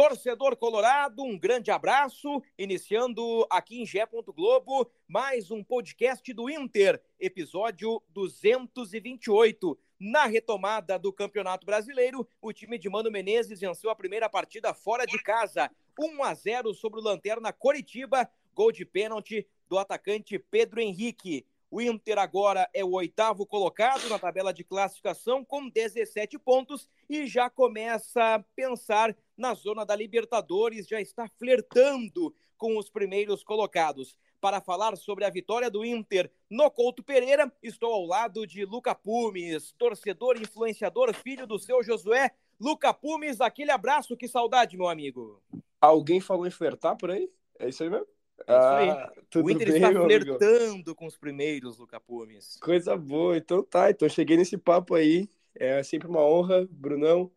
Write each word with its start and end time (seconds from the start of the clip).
Torcedor 0.00 0.56
Colorado, 0.56 1.22
um 1.22 1.38
grande 1.38 1.70
abraço. 1.70 2.42
Iniciando 2.56 3.46
aqui 3.50 3.82
em 3.82 3.84
Gé. 3.84 4.08
Globo, 4.34 4.90
mais 5.06 5.50
um 5.50 5.62
podcast 5.62 6.32
do 6.32 6.48
Inter, 6.48 7.02
episódio 7.20 8.02
228. 8.08 9.78
Na 10.00 10.24
retomada 10.24 10.98
do 10.98 11.12
Campeonato 11.12 11.66
Brasileiro, 11.66 12.26
o 12.40 12.50
time 12.50 12.78
de 12.78 12.88
Mano 12.88 13.10
Menezes 13.10 13.60
venceu 13.60 13.90
a 13.90 13.94
primeira 13.94 14.26
partida 14.26 14.72
fora 14.72 15.04
de 15.04 15.22
casa, 15.22 15.70
1 15.98 16.24
a 16.24 16.32
0 16.32 16.72
sobre 16.72 16.98
o 16.98 17.04
Lanterna 17.04 17.52
Coritiba, 17.52 18.26
gol 18.54 18.72
de 18.72 18.86
pênalti 18.86 19.46
do 19.68 19.76
atacante 19.76 20.38
Pedro 20.38 20.80
Henrique. 20.80 21.44
O 21.70 21.80
Inter 21.80 22.18
agora 22.18 22.68
é 22.74 22.84
o 22.84 22.90
oitavo 22.90 23.46
colocado 23.46 24.08
na 24.08 24.18
tabela 24.18 24.52
de 24.52 24.64
classificação 24.64 25.44
com 25.44 25.68
17 25.68 26.36
pontos 26.36 26.88
e 27.08 27.28
já 27.28 27.48
começa 27.48 28.34
a 28.34 28.38
pensar 28.56 29.16
na 29.40 29.54
zona 29.54 29.84
da 29.84 29.96
Libertadores, 29.96 30.86
já 30.86 31.00
está 31.00 31.26
flertando 31.26 32.32
com 32.56 32.76
os 32.76 32.90
primeiros 32.90 33.42
colocados. 33.42 34.16
Para 34.40 34.60
falar 34.60 34.96
sobre 34.96 35.24
a 35.24 35.30
vitória 35.30 35.70
do 35.70 35.84
Inter 35.84 36.30
no 36.48 36.70
Couto 36.70 37.02
Pereira, 37.02 37.50
estou 37.62 37.92
ao 37.92 38.04
lado 38.04 38.46
de 38.46 38.64
Luca 38.64 38.94
Pumes, 38.94 39.72
torcedor 39.78 40.40
influenciador, 40.40 41.12
filho 41.14 41.46
do 41.46 41.58
seu 41.58 41.82
Josué. 41.82 42.30
Luca 42.58 42.92
Pumes, 42.92 43.40
aquele 43.40 43.70
abraço, 43.70 44.16
que 44.16 44.28
saudade, 44.28 44.76
meu 44.76 44.88
amigo. 44.88 45.42
Alguém 45.80 46.20
falou 46.20 46.46
em 46.46 46.50
flertar 46.50 46.96
por 46.96 47.10
aí? 47.10 47.30
É 47.58 47.68
isso 47.68 47.82
aí 47.82 47.90
mesmo? 47.90 48.06
É 48.46 48.54
ah, 48.54 49.12
o 49.36 49.50
Inter 49.50 49.68
bem, 49.68 49.82
está 49.82 49.92
flertando 49.92 50.94
com 50.94 51.06
os 51.06 51.16
primeiros, 51.16 51.78
Luca 51.78 52.00
Pumes. 52.00 52.58
Coisa 52.62 52.96
boa, 52.96 53.36
então 53.36 53.62
tá. 53.62 53.90
Então 53.90 54.08
cheguei 54.08 54.36
nesse 54.36 54.56
papo 54.56 54.94
aí. 54.94 55.28
É 55.54 55.82
sempre 55.82 56.08
uma 56.08 56.24
honra, 56.24 56.66
Brunão, 56.70 57.30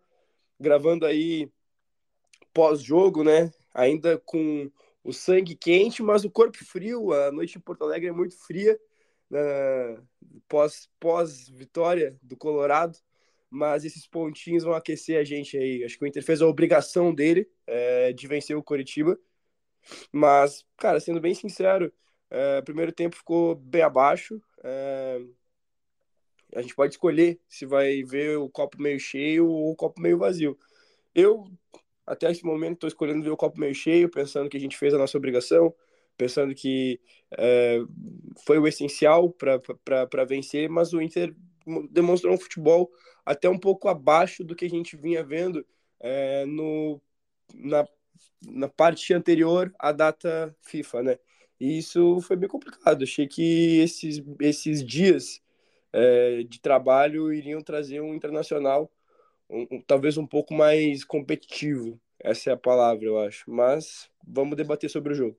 gravando 0.60 1.06
aí 1.06 1.50
pós-jogo, 2.54 3.23
né? 3.23 3.52
Ainda 3.73 4.18
com 4.20 4.72
o 5.04 5.12
sangue 5.12 5.56
quente, 5.56 6.04
mas 6.04 6.23
o 6.23 6.32
corpo 6.32 6.58
frio. 6.64 7.12
A 7.14 7.32
noite 7.32 7.58
em 7.58 7.62
Porto 7.62 7.84
Alegre 7.84 8.10
é 8.10 8.14
muito 8.14 8.38
fria, 8.38 8.80
né? 9.30 9.40
pós, 10.48 10.90
pós-vitória 11.00 12.18
do 12.22 12.38
Colorado. 12.38 12.98
Mas 13.50 13.86
esses 13.86 14.08
pontinhos 14.08 14.64
vão 14.64 14.73
aquecer 14.73 15.20
a 15.20 15.23
gente 15.23 15.58
aí. 15.58 15.84
Acho 15.84 15.98
que 15.98 16.04
o 16.04 16.08
Inter 16.08 16.23
fez 16.23 16.42
a 16.42 16.48
obrigação 16.48 17.14
dele 17.14 17.48
é, 17.68 18.12
de 18.12 18.28
vencer 18.28 18.58
o 18.58 18.64
Coritiba 18.64 19.17
mas, 20.12 20.66
cara, 20.78 21.00
sendo 21.00 21.20
bem 21.20 21.34
sincero, 21.34 21.92
é, 22.30 22.62
primeiro 22.62 22.92
tempo 22.92 23.16
ficou 23.16 23.56
bem 23.56 23.82
abaixo. 23.82 24.42
É, 24.64 25.22
a 26.56 26.62
gente 26.62 26.76
pode 26.76 26.94
escolher 26.94 27.40
se 27.48 27.66
vai 27.66 28.04
ver 28.04 28.38
o 28.38 28.50
copo 28.50 28.82
meio 28.82 29.00
cheio 29.00 29.48
ou 29.48 29.72
o 29.72 29.76
copo 29.76 30.02
meio 30.02 30.17
vazio. 30.17 30.58
Eu, 31.14 31.48
até 32.06 32.30
esse 32.32 32.44
momento, 32.46 32.73
estou 32.73 32.88
escolhendo 32.88 33.23
ver 33.23 33.32
o 33.32 33.38
copo 33.38 33.60
meio 33.60 33.73
cheio, 33.76 34.10
pensando 34.10 34.50
que 34.50 34.58
a 34.58 34.60
gente 34.60 34.77
fez 34.77 34.94
a 34.94 34.98
nossa 34.98 35.17
obrigação, 35.17 35.73
pensando 36.17 36.54
que 36.54 37.00
é, 37.38 37.80
foi 38.45 38.60
o 38.60 38.67
essencial 38.67 39.30
para 39.32 40.26
vencer, 40.26 40.70
mas 40.70 40.94
o 40.94 41.02
Inter 41.02 41.36
demonstrou 41.92 42.33
um 42.33 42.38
futebol 42.38 42.92
até 43.26 43.50
um 43.50 43.58
pouco 43.58 43.88
abaixo 43.88 44.44
do 44.44 44.55
que 44.55 44.66
a 44.66 44.70
gente 44.70 44.98
vinha 44.98 45.23
vendo 45.23 45.66
é, 46.00 46.45
no, 46.45 47.02
na 47.54 47.86
na 48.45 48.67
parte 48.67 49.14
anterior 49.14 49.73
à 49.80 49.92
data 49.92 50.56
FIFA, 50.61 51.04
né? 51.04 51.20
E 51.60 51.77
isso 51.77 52.20
foi 52.22 52.36
bem 52.36 52.50
complicado. 52.50 53.04
Achei 53.04 53.27
que 53.27 53.80
esses, 53.80 54.22
esses 54.42 54.83
dias 54.86 55.42
é, 55.92 56.44
de 56.44 56.60
trabalho 56.60 57.32
iriam 57.33 57.61
trazer 57.61 58.02
um 58.02 58.14
internacional 58.14 58.92
um, 59.50 59.67
um, 59.72 59.82
talvez 59.82 60.17
um 60.17 60.26
pouco 60.27 60.54
mais 60.54 61.04
competitivo. 61.04 62.00
Essa 62.20 62.52
é 62.52 62.54
a 62.54 62.58
palavra, 62.58 63.06
eu 63.06 63.20
acho. 63.20 63.50
Mas 63.50 64.10
vamos 64.26 64.58
debater 64.58 64.90
sobre 64.90 65.14
o 65.14 65.16
jogo. 65.16 65.38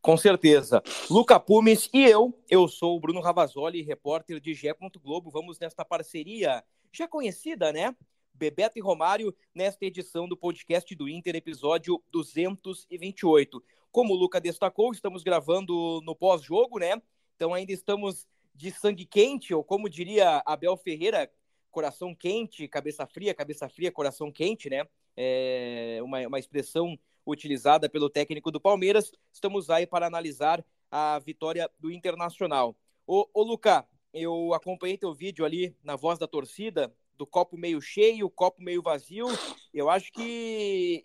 Com 0.00 0.16
certeza. 0.16 0.82
Luca 1.08 1.40
Pumes 1.40 1.88
e 1.92 2.04
eu, 2.04 2.38
eu 2.50 2.68
sou 2.68 2.96
o 2.96 3.00
Bruno 3.00 3.20
Ravazoli, 3.20 3.80
repórter 3.80 4.38
de 4.38 4.52
Gé. 4.52 4.74
Globo. 5.02 5.30
Vamos 5.30 5.58
nesta 5.58 5.84
parceria 5.84 6.62
já 6.92 7.08
conhecida, 7.08 7.72
né? 7.72 7.96
Bebeto 8.34 8.78
e 8.78 8.82
Romário 8.82 9.34
nesta 9.54 9.86
edição 9.86 10.28
do 10.28 10.36
podcast 10.36 10.94
do 10.94 11.08
Inter, 11.08 11.36
episódio 11.36 12.02
228. 12.10 13.62
Como 13.90 14.12
o 14.12 14.16
Luca 14.16 14.40
destacou, 14.40 14.92
estamos 14.92 15.22
gravando 15.22 16.00
no 16.02 16.14
pós-jogo, 16.14 16.78
né? 16.78 17.00
Então 17.36 17.54
ainda 17.54 17.72
estamos 17.72 18.26
de 18.54 18.70
sangue 18.72 19.06
quente, 19.06 19.54
ou 19.54 19.64
como 19.64 19.88
diria 19.88 20.42
Abel 20.44 20.76
Ferreira, 20.76 21.30
coração 21.70 22.14
quente, 22.14 22.68
cabeça 22.68 23.06
fria, 23.06 23.32
cabeça 23.32 23.68
fria, 23.68 23.90
coração 23.90 24.30
quente, 24.30 24.68
né? 24.68 24.86
É 25.16 26.00
uma, 26.02 26.26
uma 26.26 26.38
expressão 26.38 26.98
utilizada 27.26 27.88
pelo 27.88 28.10
técnico 28.10 28.50
do 28.50 28.60
Palmeiras. 28.60 29.12
Estamos 29.32 29.70
aí 29.70 29.86
para 29.86 30.06
analisar 30.06 30.64
a 30.90 31.18
vitória 31.18 31.70
do 31.78 31.90
Internacional. 31.90 32.76
Ô, 33.06 33.28
ô 33.32 33.42
Luca, 33.42 33.86
eu 34.12 34.54
acompanhei 34.54 34.98
teu 34.98 35.14
vídeo 35.14 35.44
ali 35.44 35.76
na 35.82 35.96
voz 35.96 36.18
da 36.18 36.26
torcida 36.26 36.94
do 37.16 37.26
copo 37.26 37.56
meio 37.56 37.80
cheio, 37.80 38.28
copo 38.28 38.62
meio 38.62 38.82
vazio. 38.82 39.26
Eu 39.72 39.88
acho 39.88 40.12
que 40.12 41.04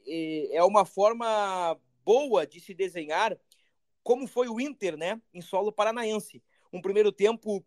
é 0.52 0.64
uma 0.64 0.86
forma 0.86 1.78
boa 2.04 2.46
de 2.46 2.60
se 2.60 2.74
desenhar 2.74 3.38
como 4.04 4.28
foi 4.28 4.48
o 4.50 4.60
Inter, 4.60 4.98
né, 4.98 5.22
em 5.34 5.42
solo 5.42 5.72
paranaense. 5.72 6.42
Um 6.74 6.82
primeiro 6.82 7.12
tempo 7.12 7.64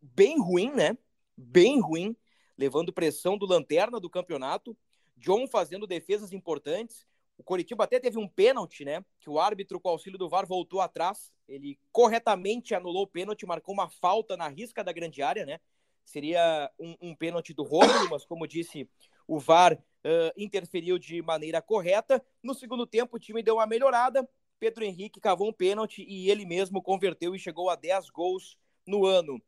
bem 0.00 0.38
ruim, 0.40 0.70
né? 0.72 0.96
Bem 1.36 1.80
ruim, 1.80 2.16
levando 2.56 2.92
pressão 2.92 3.36
do 3.36 3.46
lanterna 3.46 3.98
do 3.98 4.10
campeonato. 4.10 4.76
John 5.16 5.46
fazendo 5.46 5.86
defesas 5.86 6.32
importantes. 6.32 7.06
O 7.38 7.42
Coritiba 7.42 7.84
até 7.84 7.98
teve 7.98 8.18
um 8.18 8.28
pênalti, 8.28 8.84
né? 8.84 9.04
Que 9.20 9.30
o 9.30 9.38
árbitro, 9.38 9.80
com 9.80 9.88
auxílio 9.88 10.18
do 10.18 10.28
VAR, 10.28 10.46
voltou 10.46 10.80
atrás. 10.80 11.32
Ele 11.48 11.78
corretamente 11.90 12.74
anulou 12.74 13.04
o 13.04 13.06
pênalti, 13.06 13.46
marcou 13.46 13.74
uma 13.74 13.88
falta 13.88 14.36
na 14.36 14.48
risca 14.48 14.84
da 14.84 14.92
grande 14.92 15.22
área, 15.22 15.44
né? 15.44 15.60
seria 16.04 16.70
um, 16.78 16.96
um 17.00 17.14
pênalti 17.14 17.54
do 17.54 17.62
Romulo, 17.62 18.10
mas 18.10 18.24
como 18.24 18.46
disse, 18.46 18.88
o 19.26 19.38
VAR 19.38 19.74
uh, 19.74 20.32
interferiu 20.36 20.98
de 20.98 21.22
maneira 21.22 21.62
correta. 21.62 22.24
No 22.42 22.54
segundo 22.54 22.86
tempo, 22.86 23.16
o 23.16 23.20
time 23.20 23.42
deu 23.42 23.56
uma 23.56 23.66
melhorada. 23.66 24.28
Pedro 24.58 24.84
Henrique 24.84 25.20
cavou 25.20 25.48
um 25.48 25.52
pênalti 25.52 26.04
e 26.06 26.30
ele 26.30 26.44
mesmo 26.44 26.82
converteu 26.82 27.34
e 27.34 27.38
chegou 27.38 27.68
a 27.68 27.76
10 27.76 28.10
gols 28.10 28.56
no 28.86 29.06
ano. 29.06 29.42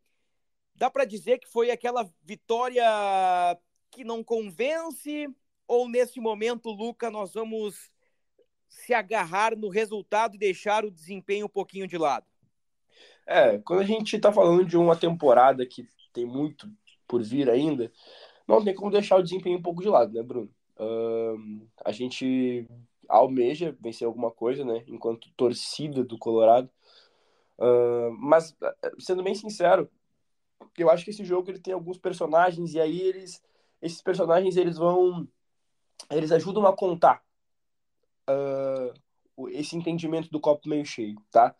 Dá 0.75 0.91
para 0.91 1.05
dizer 1.05 1.39
que 1.39 1.49
foi 1.49 1.71
aquela 1.71 2.11
vitória 2.23 2.85
que 3.91 4.03
não 4.03 4.25
convence? 4.25 5.29
Ou 5.67 5.89
nesse 5.89 6.21
momento, 6.21 6.71
Luca, 6.71 7.11
nós 7.11 7.35
vamos 7.35 7.91
se 8.69 8.93
agarrar 8.93 9.57
no 9.57 9.69
resultado 9.69 10.35
e 10.35 10.39
deixar 10.39 10.85
o 10.85 10.91
desempenho 10.91 11.47
um 11.47 11.49
pouquinho 11.49 11.87
de 11.87 11.97
lado? 11.97 12.27
É, 13.27 13.59
quando 13.59 13.81
a 13.81 13.85
gente 13.85 14.17
está 14.17 14.33
falando 14.33 14.65
de 14.65 14.77
uma 14.77 14.97
temporada 14.97 15.65
que 15.65 15.87
tem 16.13 16.27
muito 16.27 16.71
por 17.09 17.23
vir 17.23 17.49
ainda, 17.49 17.91
não 18.47 18.63
tem 18.63 18.75
como 18.75 18.91
deixar 18.91 19.17
o 19.17 19.23
desempenho 19.23 19.59
um 19.59 19.63
pouco 19.63 19.83
de 19.83 19.89
lado, 19.89 20.13
né, 20.13 20.23
Bruno? 20.23 20.51
Uh, 20.77 21.67
a 21.85 21.93
gente 21.93 22.67
almeja 23.09 23.77
vencer 23.81 24.07
alguma 24.07 24.31
coisa, 24.31 24.65
né, 24.65 24.85
enquanto 24.87 25.33
torcida 25.37 26.05
do 26.05 26.19
Colorado. 26.19 26.69
Uh, 27.59 28.11
mas, 28.19 28.55
sendo 28.99 29.23
bem 29.23 29.35
sincero, 29.35 29.89
eu 30.77 30.91
acho 30.91 31.05
que 31.05 31.11
esse 31.11 31.25
jogo 31.25 31.51
ele 31.51 31.61
tem 31.61 31.73
alguns 31.73 31.99
personagens 31.99 32.75
e 32.75 32.81
aí 32.81 33.01
eles, 33.01 33.43
esses 33.81 34.03
personagens 34.03 34.57
eles 34.57 34.77
vão, 34.77 35.29
eles 36.11 36.33
ajudam 36.33 36.67
a 36.67 36.77
contar 36.77 37.23
uh, 38.29 39.49
esse 39.51 39.77
entendimento 39.77 40.31
do 40.31 40.41
copo 40.41 40.69
meio 40.69 40.85
cheio, 40.85 41.17
tá? 41.31 41.55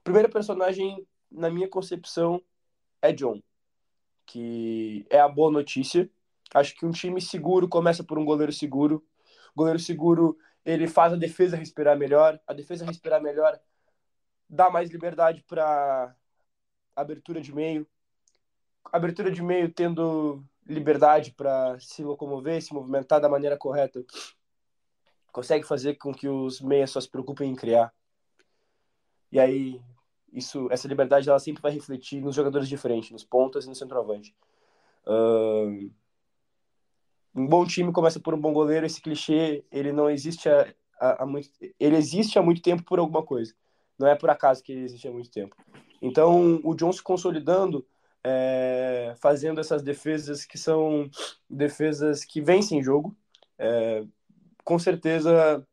O 0.00 0.02
primeiro 0.04 0.28
personagem, 0.28 1.06
na 1.30 1.50
minha 1.50 1.68
concepção, 1.68 2.42
é 3.00 3.12
John 3.12 3.40
que 4.26 5.06
é 5.10 5.20
a 5.20 5.28
boa 5.28 5.50
notícia. 5.50 6.08
Acho 6.52 6.74
que 6.74 6.86
um 6.86 6.90
time 6.90 7.20
seguro 7.20 7.68
começa 7.68 8.02
por 8.02 8.18
um 8.18 8.24
goleiro 8.24 8.52
seguro. 8.52 9.04
O 9.54 9.58
goleiro 9.58 9.78
seguro, 9.78 10.38
ele 10.64 10.86
faz 10.86 11.12
a 11.12 11.16
defesa 11.16 11.56
respirar 11.56 11.96
melhor. 11.96 12.40
A 12.46 12.52
defesa 12.52 12.84
respirar 12.84 13.22
melhor 13.22 13.58
dá 14.48 14.70
mais 14.70 14.90
liberdade 14.90 15.42
para 15.46 16.14
abertura 16.94 17.40
de 17.40 17.54
meio. 17.54 17.86
Abertura 18.92 19.30
de 19.30 19.42
meio 19.42 19.72
tendo 19.72 20.44
liberdade 20.66 21.32
para 21.32 21.78
se 21.78 22.02
locomover, 22.02 22.62
se 22.62 22.72
movimentar 22.72 23.20
da 23.20 23.28
maneira 23.28 23.56
correta, 23.56 24.04
consegue 25.32 25.66
fazer 25.66 25.94
com 25.94 26.12
que 26.12 26.28
os 26.28 26.60
meias 26.60 26.90
só 26.90 27.00
se 27.00 27.08
preocupem 27.08 27.50
em 27.50 27.56
criar. 27.56 27.92
E 29.30 29.38
aí, 29.38 29.80
isso, 30.32 30.68
essa 30.70 30.88
liberdade 30.88 31.28
ela 31.28 31.38
sempre 31.38 31.62
vai 31.62 31.72
refletir 31.72 32.20
nos 32.20 32.34
jogadores 32.34 32.68
de 32.68 32.76
frente, 32.76 33.12
nos 33.12 33.24
pontas 33.24 33.64
e 33.64 33.68
no 33.68 33.74
centroavante. 33.74 34.34
Um 37.34 37.46
bom 37.46 37.66
time 37.66 37.92
começa 37.92 38.20
por 38.20 38.32
um 38.32 38.40
bom 38.40 38.52
goleiro. 38.52 38.86
Esse 38.86 39.00
clichê 39.00 39.64
ele 39.72 39.92
não 39.92 40.08
existe 40.08 40.48
há, 40.48 40.72
há, 41.00 41.22
há, 41.24 41.26
muito, 41.26 41.50
ele 41.80 41.96
existe 41.96 42.38
há 42.38 42.42
muito 42.42 42.62
tempo 42.62 42.84
por 42.84 42.98
alguma 42.98 43.24
coisa. 43.24 43.52
Não 43.98 44.08
é 44.08 44.14
por 44.14 44.30
acaso 44.30 44.62
que 44.62 44.72
ele 44.72 44.84
existe 44.84 45.08
há 45.08 45.12
muito 45.12 45.30
tempo. 45.30 45.56
Então 46.00 46.60
o 46.62 46.74
John 46.74 46.92
se 46.92 47.02
consolidando, 47.02 47.86
é, 48.24 49.14
fazendo 49.20 49.60
essas 49.60 49.82
defesas 49.82 50.44
que 50.44 50.56
são 50.56 51.10
defesas 51.48 52.24
que 52.24 52.40
vencem 52.40 52.82
jogo, 52.82 53.16
é, 53.58 54.04
com 54.64 54.78
certeza 54.78 55.66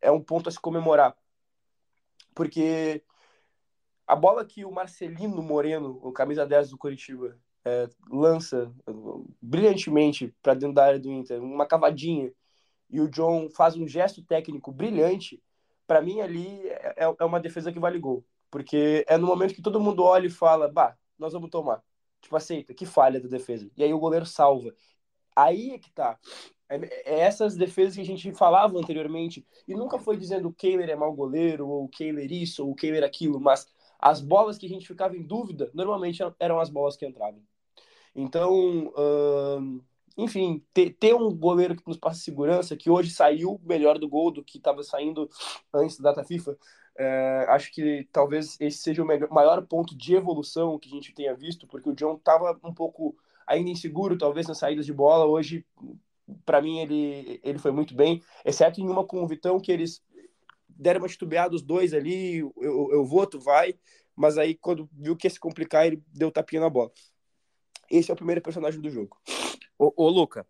é 0.00 0.10
um 0.10 0.20
ponto 0.20 0.48
a 0.48 0.52
se 0.52 0.58
comemorar, 0.58 1.14
porque 2.34 3.04
a 4.06 4.16
bola 4.16 4.44
que 4.44 4.64
o 4.64 4.72
Marcelino 4.72 5.42
Moreno, 5.42 6.00
o 6.02 6.12
camisa 6.12 6.46
10 6.46 6.70
do 6.70 6.78
Curitiba, 6.78 7.38
é, 7.64 7.88
lança 8.10 8.72
brilhantemente 9.40 10.34
para 10.42 10.54
dentro 10.54 10.74
da 10.74 10.84
área 10.84 10.98
do 10.98 11.10
Inter, 11.10 11.40
uma 11.40 11.66
cavadinha, 11.66 12.32
e 12.90 13.00
o 13.00 13.08
John 13.08 13.48
faz 13.50 13.76
um 13.76 13.86
gesto 13.86 14.22
técnico 14.22 14.72
brilhante, 14.72 15.42
para 15.86 16.02
mim 16.02 16.20
ali 16.20 16.60
é, 16.68 16.94
é, 17.18 17.24
uma 17.24 17.40
defesa 17.40 17.72
que 17.72 17.78
vale 17.78 17.98
gol. 17.98 18.24
Porque 18.50 19.04
é 19.08 19.16
no 19.16 19.26
momento 19.26 19.54
que 19.54 19.62
todo 19.62 19.80
mundo 19.80 20.02
olha 20.02 20.26
e 20.26 20.30
fala, 20.30 20.68
bah, 20.68 20.96
nós 21.18 21.32
vamos 21.32 21.50
tomar. 21.50 21.82
Tipo, 22.20 22.36
aceita, 22.36 22.74
que 22.74 22.86
falha 22.86 23.20
da 23.20 23.28
defesa. 23.28 23.70
E 23.76 23.82
aí 23.82 23.92
o 23.92 23.98
goleiro 23.98 24.24
salva. 24.24 24.74
Aí 25.34 25.70
é 25.70 25.78
que 25.78 25.90
tá. 25.90 26.18
É, 26.68 26.76
é 27.14 27.20
essas 27.20 27.56
defesas 27.56 27.94
que 27.94 28.00
a 28.00 28.04
gente 28.04 28.32
falava 28.32 28.78
anteriormente, 28.78 29.46
e 29.66 29.74
nunca 29.74 29.98
foi 29.98 30.16
dizendo 30.16 30.48
o 30.48 30.52
Kehler 30.52 30.88
é 30.88 30.96
mau 30.96 31.12
goleiro, 31.12 31.68
ou 31.68 31.84
o 31.84 31.88
Kehler 31.88 32.30
isso, 32.32 32.64
ou 32.64 32.72
o 32.72 32.74
Kehler 32.74 33.04
aquilo, 33.04 33.40
mas 33.40 33.66
as 33.98 34.20
bolas 34.20 34.58
que 34.58 34.66
a 34.66 34.68
gente 34.68 34.86
ficava 34.86 35.16
em 35.16 35.22
dúvida, 35.22 35.70
normalmente 35.74 36.22
eram 36.38 36.58
as 36.58 36.70
bolas 36.70 36.96
que 36.96 37.06
entravam. 37.06 37.42
Então, 38.14 38.88
uh, 38.88 39.82
enfim, 40.16 40.62
ter, 40.74 40.90
ter, 40.90 41.14
um 41.14 41.34
goleiro 41.34 41.76
que 41.76 41.86
nos 41.86 41.96
passa 41.96 42.20
segurança, 42.20 42.76
que 42.76 42.90
hoje 42.90 43.10
saiu 43.10 43.60
melhor 43.64 43.98
do 43.98 44.08
gol 44.08 44.30
do 44.30 44.44
que 44.44 44.58
estava 44.58 44.82
saindo 44.82 45.28
antes 45.72 45.98
da 45.98 46.10
data 46.10 46.24
FIFA, 46.24 46.58
uh, 46.98 47.50
acho 47.50 47.72
que 47.72 48.08
talvez 48.12 48.56
esse 48.60 48.78
seja 48.78 49.02
o 49.02 49.06
melhor, 49.06 49.30
maior 49.30 49.66
ponto 49.66 49.96
de 49.96 50.14
evolução 50.14 50.78
que 50.78 50.88
a 50.88 50.92
gente 50.92 51.14
tenha 51.14 51.34
visto, 51.34 51.66
porque 51.66 51.88
o 51.88 51.94
John 51.94 52.14
estava 52.14 52.58
um 52.64 52.74
pouco 52.74 53.16
ainda 53.46 53.70
inseguro, 53.70 54.16
talvez, 54.16 54.46
nas 54.46 54.58
saídas 54.58 54.86
de 54.86 54.92
bola. 54.92 55.26
Hoje, 55.26 55.64
para 56.44 56.62
mim, 56.62 56.80
ele, 56.80 57.40
ele 57.42 57.58
foi 57.58 57.70
muito 57.70 57.94
bem, 57.94 58.22
exceto 58.44 58.80
em 58.80 58.88
uma 58.88 59.04
com 59.04 59.22
o 59.22 59.26
Vitão, 59.26 59.60
que 59.60 59.72
eles 59.72 60.02
deram 60.68 61.00
uma 61.00 61.08
titubeada 61.08 61.54
os 61.54 61.62
dois 61.62 61.92
ali, 61.92 62.38
eu, 62.38 62.88
eu 62.92 63.04
vou, 63.04 63.26
tu 63.26 63.38
vai, 63.38 63.74
mas 64.16 64.38
aí 64.38 64.54
quando 64.54 64.88
viu 64.92 65.16
que 65.16 65.26
ia 65.26 65.30
se 65.30 65.40
complicar, 65.40 65.86
ele 65.86 66.02
deu 66.08 66.30
tapinha 66.30 66.60
na 66.60 66.70
bola. 66.70 66.90
Esse 67.90 68.10
é 68.10 68.14
o 68.14 68.16
primeiro 68.16 68.40
personagem 68.40 68.80
do 68.80 68.90
jogo. 68.90 69.20
Ô, 69.78 69.92
ô 69.96 70.08
Luca, 70.08 70.46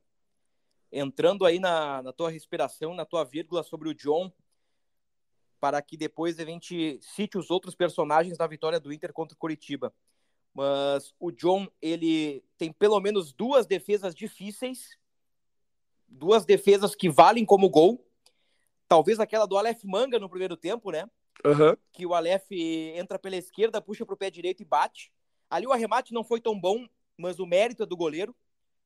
entrando 0.91 1.45
aí 1.45 1.59
na, 1.59 2.03
na 2.03 2.13
tua 2.13 2.31
respiração, 2.31 2.95
na 2.95 3.05
tua 3.05 3.25
vírgula 3.25 3.63
sobre 3.63 3.89
o 3.89 3.95
John, 3.95 4.33
para 5.63 5.81
que 5.81 5.97
depois 5.97 6.41
a 6.41 6.45
gente 6.45 6.99
cite 7.01 7.39
os 7.39 7.49
outros 7.49 7.77
personagens 7.77 8.37
da 8.37 8.49
vitória 8.49 8.81
do 8.81 8.93
Inter 8.93 9.13
contra 9.13 9.37
o 9.37 9.39
Curitiba. 9.39 9.95
Mas 10.53 11.15
o 11.21 11.31
John, 11.31 11.69
ele 11.81 12.43
tem 12.59 12.73
pelo 12.73 12.99
menos 12.99 13.33
duas 13.33 13.65
defesas 13.65 14.13
difíceis, 14.13 14.99
duas 16.09 16.45
defesas 16.45 16.97
que 16.97 17.09
valem 17.09 17.45
como 17.45 17.71
gol. 17.71 18.05
Talvez 18.89 19.21
aquela 19.21 19.47
do 19.47 19.57
Aleph 19.57 19.85
Manga 19.85 20.19
no 20.19 20.29
primeiro 20.29 20.57
tempo, 20.57 20.91
né? 20.91 21.09
Uhum. 21.45 21.77
Que 21.93 22.05
o 22.05 22.13
Aleph 22.13 22.51
entra 22.51 23.17
pela 23.17 23.37
esquerda, 23.37 23.81
puxa 23.81 24.05
para 24.05 24.15
o 24.15 24.19
pé 24.19 24.31
direito 24.31 24.63
e 24.63 24.67
bate. 24.67 25.13
Ali 25.49 25.69
o 25.69 25.73
arremate 25.73 26.13
não 26.13 26.25
foi 26.25 26.41
tão 26.41 26.59
bom, 26.59 26.89
mas 27.17 27.39
o 27.39 27.47
mérito 27.47 27.85
é 27.85 27.87
do 27.87 27.97
goleiro. 27.97 28.35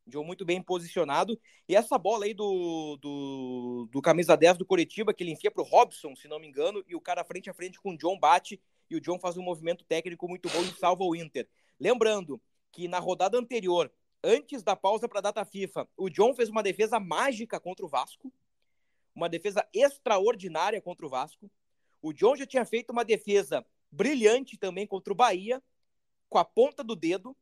John 0.06 0.24
muito 0.24 0.44
bem 0.44 0.62
posicionado. 0.62 1.38
E 1.68 1.74
essa 1.74 1.98
bola 1.98 2.24
aí 2.24 2.32
do, 2.32 2.96
do, 3.00 3.88
do 3.90 4.00
camisa 4.00 4.36
10 4.36 4.58
do 4.58 4.66
Coritiba, 4.66 5.12
que 5.12 5.22
ele 5.22 5.32
enfia 5.32 5.50
pro 5.50 5.64
Robson, 5.64 6.14
se 6.14 6.28
não 6.28 6.38
me 6.38 6.46
engano, 6.46 6.84
e 6.86 6.94
o 6.94 7.00
cara 7.00 7.24
frente 7.24 7.50
a 7.50 7.54
frente 7.54 7.80
com 7.80 7.92
o 7.92 7.98
John 7.98 8.18
bate, 8.18 8.60
e 8.88 8.96
o 8.96 9.00
John 9.00 9.18
faz 9.18 9.36
um 9.36 9.42
movimento 9.42 9.84
técnico 9.84 10.28
muito 10.28 10.48
bom 10.48 10.62
e 10.62 10.72
salva 10.78 11.02
o 11.02 11.16
Inter. 11.16 11.48
Lembrando 11.78 12.40
que 12.70 12.86
na 12.86 12.98
rodada 12.98 13.36
anterior, 13.36 13.92
antes 14.22 14.62
da 14.62 14.76
pausa 14.76 15.08
para 15.08 15.18
a 15.18 15.22
data 15.22 15.44
FIFA, 15.44 15.88
o 15.96 16.08
John 16.08 16.34
fez 16.34 16.48
uma 16.48 16.62
defesa 16.62 17.00
mágica 17.00 17.58
contra 17.58 17.84
o 17.84 17.88
Vasco, 17.88 18.32
uma 19.14 19.28
defesa 19.28 19.66
extraordinária 19.72 20.80
contra 20.80 21.06
o 21.06 21.08
Vasco. 21.08 21.50
O 22.00 22.12
John 22.12 22.36
já 22.36 22.46
tinha 22.46 22.64
feito 22.64 22.90
uma 22.90 23.04
defesa 23.04 23.66
brilhante 23.90 24.56
também 24.56 24.86
contra 24.86 25.12
o 25.12 25.16
Bahia, 25.16 25.62
com 26.28 26.38
a 26.38 26.44
ponta 26.44 26.84
do 26.84 26.94
dedo, 26.94 27.36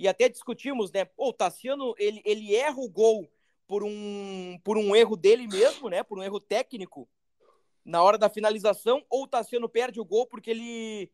e 0.00 0.08
até 0.08 0.30
discutimos, 0.30 0.90
né? 0.90 1.04
Pô, 1.04 1.28
o 1.28 1.32
Tassiano, 1.32 1.94
ele, 1.98 2.22
ele 2.24 2.56
erra 2.56 2.78
o 2.78 2.88
gol 2.88 3.30
por 3.66 3.84
um, 3.84 4.58
por 4.64 4.78
um 4.78 4.96
erro 4.96 5.14
dele 5.14 5.46
mesmo, 5.46 5.90
né? 5.90 6.02
Por 6.02 6.18
um 6.18 6.22
erro 6.22 6.40
técnico 6.40 7.06
na 7.84 8.02
hora 8.02 8.16
da 8.16 8.30
finalização, 8.30 9.04
ou 9.10 9.24
o 9.24 9.26
Tassiano 9.26 9.68
perde 9.68 10.00
o 10.00 10.04
gol 10.04 10.26
porque 10.26 10.50
ele, 10.50 11.12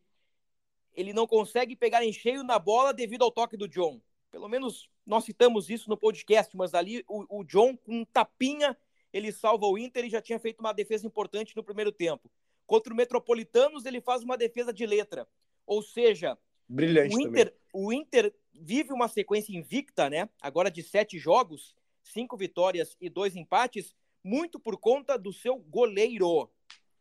ele 0.93 1.11
não 1.11 1.27
consegue 1.27 1.75
pegar 1.75 2.01
em 2.05 2.13
cheio 2.13 2.43
na 2.43 2.57
bola 2.57 2.93
devido 2.93 3.23
ao 3.23 3.31
toque 3.31 3.57
do 3.57 3.67
John. 3.67 4.01
Pelo 4.31 4.47
menos 4.47 4.89
nós 5.05 5.25
citamos 5.25 5.69
isso 5.69 5.89
no 5.89 5.97
podcast, 5.97 6.55
mas 6.55 6.73
ali 6.73 7.03
o, 7.09 7.39
o 7.39 7.43
John, 7.43 7.75
com 7.75 7.93
um 7.93 8.05
tapinha, 8.05 8.77
ele 9.11 9.33
salva 9.33 9.65
o 9.65 9.77
Inter 9.77 10.05
e 10.05 10.09
já 10.09 10.21
tinha 10.21 10.39
feito 10.39 10.61
uma 10.61 10.71
defesa 10.71 11.05
importante 11.05 11.57
no 11.57 11.63
primeiro 11.63 11.91
tempo. 11.91 12.31
Contra 12.65 12.93
o 12.93 12.95
Metropolitanos, 12.95 13.85
ele 13.85 13.99
faz 13.99 14.23
uma 14.23 14.37
defesa 14.37 14.71
de 14.71 14.85
letra. 14.85 15.27
Ou 15.65 15.81
seja, 15.81 16.37
Brilhante 16.67 17.15
o 17.15 17.19
Inter, 17.19 17.55
o 17.73 17.93
Inter 17.93 18.33
vive 18.53 18.91
uma 18.91 19.07
sequência 19.07 19.55
invicta, 19.55 20.09
né? 20.09 20.29
Agora 20.41 20.69
de 20.69 20.83
sete 20.83 21.17
jogos, 21.17 21.75
cinco 22.03 22.35
vitórias 22.35 22.97
e 22.99 23.09
dois 23.09 23.35
empates, 23.35 23.95
muito 24.23 24.59
por 24.59 24.77
conta 24.77 25.17
do 25.17 25.31
seu 25.31 25.57
goleiro. 25.57 26.51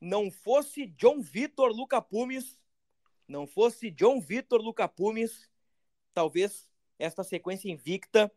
Não 0.00 0.30
fosse 0.30 0.86
John 0.86 1.20
Vitor 1.20 1.70
Luca 1.72 2.00
Pumes, 2.00 2.60
não 3.26 3.46
fosse 3.46 3.90
John 3.90 4.20
Vitor 4.20 4.60
Luca 4.60 4.86
Pumes, 4.86 5.48
talvez 6.14 6.68
esta 6.98 7.24
sequência 7.24 7.70
invicta 7.70 8.30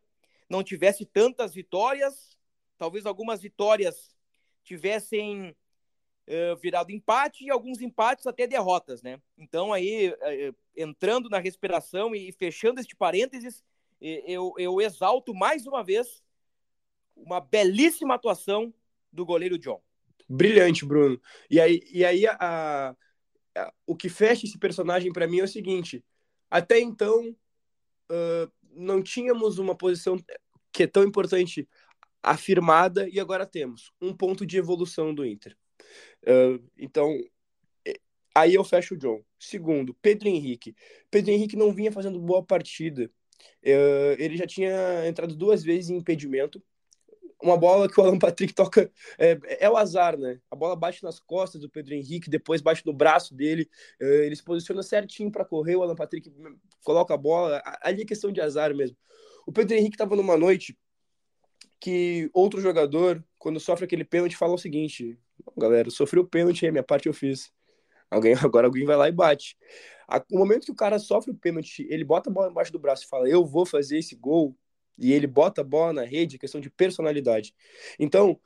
não 0.50 0.63
tivesse 0.63 1.06
tantas 1.06 1.53
vitórias, 1.53 2.36
talvez 2.77 3.06
algumas 3.06 3.39
vitórias 3.42 4.15
tivessem 4.63 5.56
uh, 6.29 6.55
virado 6.57 6.91
empate 6.91 7.43
e 7.43 7.50
alguns 7.50 7.81
empates 7.81 8.25
até 8.25 8.48
derrotas, 8.48 9.01
né? 9.01 9.19
Então 9.38 9.74
aí 9.74 10.09
uh, 10.09 10.55
entrando 10.75 11.29
na 11.29 11.39
respiração 11.39 12.15
e 12.15 12.31
fechando 12.31 12.79
este 12.79 12.95
parênteses, 12.95 13.63
eu, 14.01 14.53
eu 14.57 14.79
exalto 14.79 15.36
mais 15.36 15.67
uma 15.67 15.83
vez 15.83 16.24
uma 17.13 17.41
belíssima 17.41 18.15
atuação 18.15 18.74
do 19.12 19.25
goleiro 19.25 19.57
John. 19.57 19.81
Brilhante, 20.29 20.86
Bruno. 20.86 21.19
E 21.50 21.59
aí, 21.59 21.81
e 21.91 22.05
aí 22.05 22.25
a, 22.25 22.38
a 22.39 22.95
o 23.86 23.95
que 23.95 24.09
fecha 24.09 24.45
esse 24.45 24.57
personagem 24.57 25.12
para 25.12 25.27
mim 25.27 25.39
é 25.39 25.43
o 25.43 25.48
seguinte: 25.48 26.03
até 26.50 26.79
então 26.79 27.36
uh, 28.12 28.51
não 28.71 29.01
tínhamos 29.01 29.57
uma 29.57 29.75
posição 29.75 30.17
que 30.71 30.83
é 30.83 30.88
tão 30.88 31.03
importante 31.03 31.67
afirmada 32.21 33.07
e 33.09 33.19
agora 33.19 33.45
temos 33.45 33.91
um 34.01 34.13
ponto 34.13 34.45
de 34.45 34.57
evolução 34.57 35.13
do 35.13 35.25
Inter. 35.25 35.57
Uh, 36.24 36.64
então, 36.78 37.18
Aí 38.36 38.54
eu 38.54 38.64
fecho 38.64 38.94
o 38.94 38.98
John. 38.98 39.22
Segundo, 39.38 39.94
Pedro 40.02 40.30
Henrique. 40.30 40.76
Pedro 41.10 41.32
Henrique 41.32 41.56
não 41.56 41.74
vinha 41.74 41.92
fazendo 41.92 42.20
boa 42.20 42.44
partida. 42.44 43.12
Uh, 43.64 44.16
ele 44.18 44.38
já 44.38 44.46
tinha 44.48 45.06
entrado 45.08 45.36
duas 45.36 45.64
vezes 45.64 45.90
em 45.90 45.98
impedimento. 45.98 46.64
Uma 47.42 47.58
bola 47.58 47.90
que 47.90 48.00
o 48.00 48.04
Alan 48.04 48.20
Patrick 48.20 48.54
toca. 48.54 48.92
É, 49.18 49.38
é, 49.60 49.70
o 49.70 49.78
azar, 49.78 50.18
né? 50.18 50.40
A 50.52 50.56
bola 50.56 50.76
bate 50.76 51.04
nas 51.04 51.20
costas 51.20 51.60
do 51.62 51.70
Pedro 51.70 51.94
Henrique, 51.94 52.30
depois 52.30 52.62
bate 52.62 52.86
no 52.86 52.94
braço 52.94 53.34
dele. 53.34 53.70
Uh, 54.02 54.24
ele 54.24 54.36
se 54.36 54.44
posiciona 54.44 54.84
certinho 54.84 55.32
para 55.32 55.46
correr. 55.46 55.76
O 55.76 55.84
Alan 55.84 55.96
Patrick 55.96 56.32
coloca 56.84 57.14
a 57.14 57.18
bola. 57.18 57.62
Ali 57.82 58.04
é 58.04 58.06
questão 58.06 58.32
de 58.32 58.40
azar 58.40 58.74
mesmo. 58.76 58.96
O 59.46 59.52
Pedro 59.52 59.76
Henrique 59.76 59.96
estava 59.96 60.16
numa 60.16 60.38
noite 60.38 60.78
que 61.80 62.30
outro 62.34 62.62
jogador, 62.62 63.24
quando 63.38 63.60
sofre 63.60 63.86
aquele 63.86 64.06
pênalti, 64.06 64.38
fala 64.38 64.54
o 64.54 64.58
seguinte: 64.58 65.18
galera, 65.58 65.89
sofri 65.89 66.19
o 66.19 66.25
pênalti, 66.25 66.67
a 66.67 66.72
minha 66.72 66.84
parte 66.84 67.08
eu 67.08 67.13
fiz. 67.13 67.51
Alguém, 68.10 68.34
agora 68.43 68.67
alguém 68.67 68.86
vai 68.86 68.96
lá 68.96 69.08
e 69.08 69.12
bate. 69.12 69.58
O 70.31 70.38
momento 70.38 70.65
que 70.65 70.72
o 70.72 70.75
cara 70.75 70.98
sofre 70.98 71.31
o 71.31 71.36
pênalti, 71.36 71.86
ele 71.89 72.03
bota 72.03 72.29
a 72.29 72.34
bola 72.34 72.50
embaixo 72.50 72.72
do 72.72 72.79
braço 72.79 73.05
e 73.05 73.08
fala: 73.08 73.29
Eu 73.29 73.46
vou 73.46 73.65
fazer 73.65 74.00
esse 74.00 74.15
gol, 74.15 74.55
e 74.98 75.13
ele 75.13 75.27
bota 75.27 75.62
a 75.62 75.63
bola 75.63 75.93
na 75.93 76.03
rede, 76.03 76.39
questão 76.39 76.60
de 76.60 76.69
personalidade. 76.69 77.53
Então, 78.00 78.39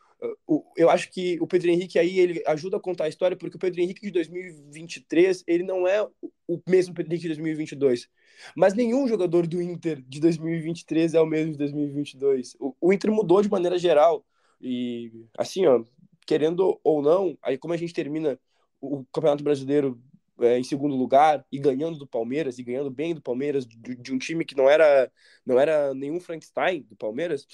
eu 0.78 0.90
acho 0.90 1.12
que 1.12 1.38
o 1.42 1.48
Pedro 1.48 1.70
Henrique 1.70 2.00
aí 2.00 2.20
ele 2.20 2.44
ajuda 2.48 2.78
a 2.78 2.80
contar 2.80 3.06
a 3.06 3.10
história 3.10 3.36
porque 3.36 3.58
o 3.58 3.60
Pedro 3.60 3.82
Henrique 3.82 4.06
de 4.06 4.12
2023 4.12 5.44
ele 5.46 5.64
não 5.64 5.88
é 5.88 6.02
o 6.48 6.62
mesmo 6.68 6.94
Pedro 6.94 7.12
Henrique 7.12 7.28
de 7.28 7.36
2022 7.36 8.08
mas 8.56 8.74
nenhum 8.74 9.08
jogador 9.08 9.46
do 9.46 9.62
Inter 9.62 10.02
de 10.08 10.20
2023 10.22 11.14
é 11.14 11.22
o 11.22 11.26
mesmo 11.26 11.52
de 11.52 11.58
2022 11.58 12.56
o, 12.60 12.74
o 12.80 12.94
Inter 12.94 13.12
mudou 13.12 13.42
de 13.42 13.50
maneira 13.50 13.78
geral 13.78 14.26
e 14.62 15.12
assim 15.38 15.66
ó 15.66 15.84
querendo 16.26 16.80
ou 16.84 17.02
não 17.02 17.38
aí 17.42 17.58
como 17.58 17.74
a 17.74 17.78
gente 17.78 17.94
termina 17.94 18.40
o 18.80 19.06
Campeonato 19.06 19.44
Brasileiro 19.44 20.02
é, 20.40 20.58
em 20.58 20.64
segundo 20.64 20.96
lugar 20.96 21.46
e 21.52 21.60
ganhando 21.60 21.98
do 21.98 22.08
Palmeiras 22.08 22.58
e 22.58 22.64
ganhando 22.64 22.90
bem 22.90 23.14
do 23.14 23.22
Palmeiras 23.22 23.66
de, 23.66 23.96
de 23.96 24.14
um 24.14 24.18
time 24.18 24.44
que 24.44 24.56
não 24.56 24.70
era 24.70 25.12
não 25.46 25.60
era 25.60 25.94
nenhum 25.94 26.20
Frankenstein 26.20 26.82
do 26.84 26.96
Palmeiras 26.96 27.48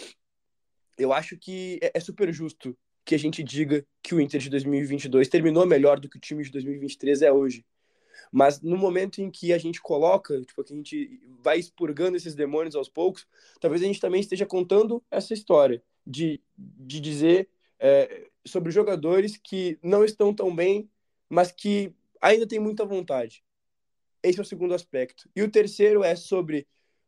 eu 0.98 1.14
acho 1.14 1.38
que 1.38 1.80
é, 1.82 1.92
é 1.94 2.00
super 2.00 2.32
justo 2.34 2.78
que 3.06 3.16
a 3.16 3.18
gente 3.18 3.44
diga 3.44 3.84
que 4.04 4.14
o 4.14 4.22
Inter 4.22 4.40
de 4.40 4.50
2022 4.52 5.28
terminou 5.28 5.66
melhor 5.66 6.00
do 6.00 6.08
que 6.08 6.18
o 6.18 6.22
time 6.22 6.44
de 6.44 6.52
2023 6.52 7.24
é 7.24 7.32
hoje. 7.32 7.66
Mas 8.32 8.62
no 8.62 8.78
momento 8.78 9.20
em 9.20 9.32
que 9.32 9.52
a 9.52 9.58
gente 9.58 9.82
coloca, 9.82 10.40
tipo, 10.42 10.64
que 10.64 10.74
a 10.74 10.76
gente 10.76 11.20
vai 11.42 11.58
expurgando 11.58 12.18
esses 12.18 12.36
demônios 12.36 12.76
aos 12.76 12.88
poucos, 12.88 13.26
talvez 13.60 13.82
a 13.82 13.86
gente 13.86 14.00
também 14.00 14.22
esteja 14.22 14.46
contando 14.46 15.04
essa 15.10 15.34
história 15.34 15.82
de, 16.06 16.40
de 16.56 17.00
dizer 17.00 17.50
é, 17.80 18.28
sobre 18.46 18.72
jogadores 18.72 19.38
que 19.38 19.80
não 19.82 20.04
estão 20.04 20.34
tão 20.34 20.54
bem, 20.56 20.90
mas 21.30 21.52
que 21.52 21.94
ainda 22.22 22.48
têm 22.48 22.60
muita 22.60 22.86
vontade. 22.86 23.44
Esse 24.22 24.40
é 24.40 24.42
o 24.42 24.46
segundo 24.46 24.74
aspecto. 24.74 25.30
E 25.36 25.42
o 25.42 25.50
terceiro 25.50 26.04
é 26.04 26.16
sobre 26.16 26.68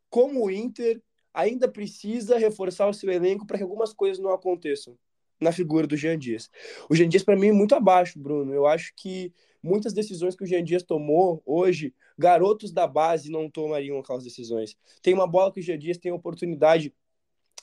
como 0.09 0.45
o 0.45 0.51
Inter 0.51 1.01
ainda 1.33 1.67
precisa 1.67 2.37
reforçar 2.37 2.87
o 2.87 2.93
seu 2.93 3.09
elenco 3.11 3.45
para 3.45 3.57
que 3.57 3.63
algumas 3.63 3.93
coisas 3.93 4.19
não 4.19 4.31
aconteçam 4.31 4.97
na 5.39 5.51
figura 5.51 5.87
do 5.87 5.97
Jean 5.97 6.17
Dias. 6.17 6.49
O 6.89 6.95
Jean 6.95 7.09
Dias, 7.09 7.23
para 7.23 7.35
mim, 7.35 7.47
é 7.47 7.53
muito 7.53 7.73
abaixo, 7.73 8.19
Bruno. 8.19 8.53
Eu 8.53 8.67
acho 8.67 8.93
que 8.95 9.33
muitas 9.61 9.91
decisões 9.91 10.35
que 10.35 10.43
o 10.43 10.47
Jean 10.47 10.63
Dias 10.63 10.83
tomou 10.83 11.41
hoje, 11.45 11.93
garotos 12.17 12.71
da 12.71 12.85
base 12.85 13.31
não 13.31 13.49
tomariam 13.49 13.99
aquelas 13.99 14.23
decisões. 14.23 14.77
Tem 15.01 15.13
uma 15.13 15.27
bola 15.27 15.51
que 15.51 15.59
o 15.59 15.63
Jean 15.63 15.79
Dias 15.79 15.97
tem 15.97 16.11
oportunidade 16.11 16.93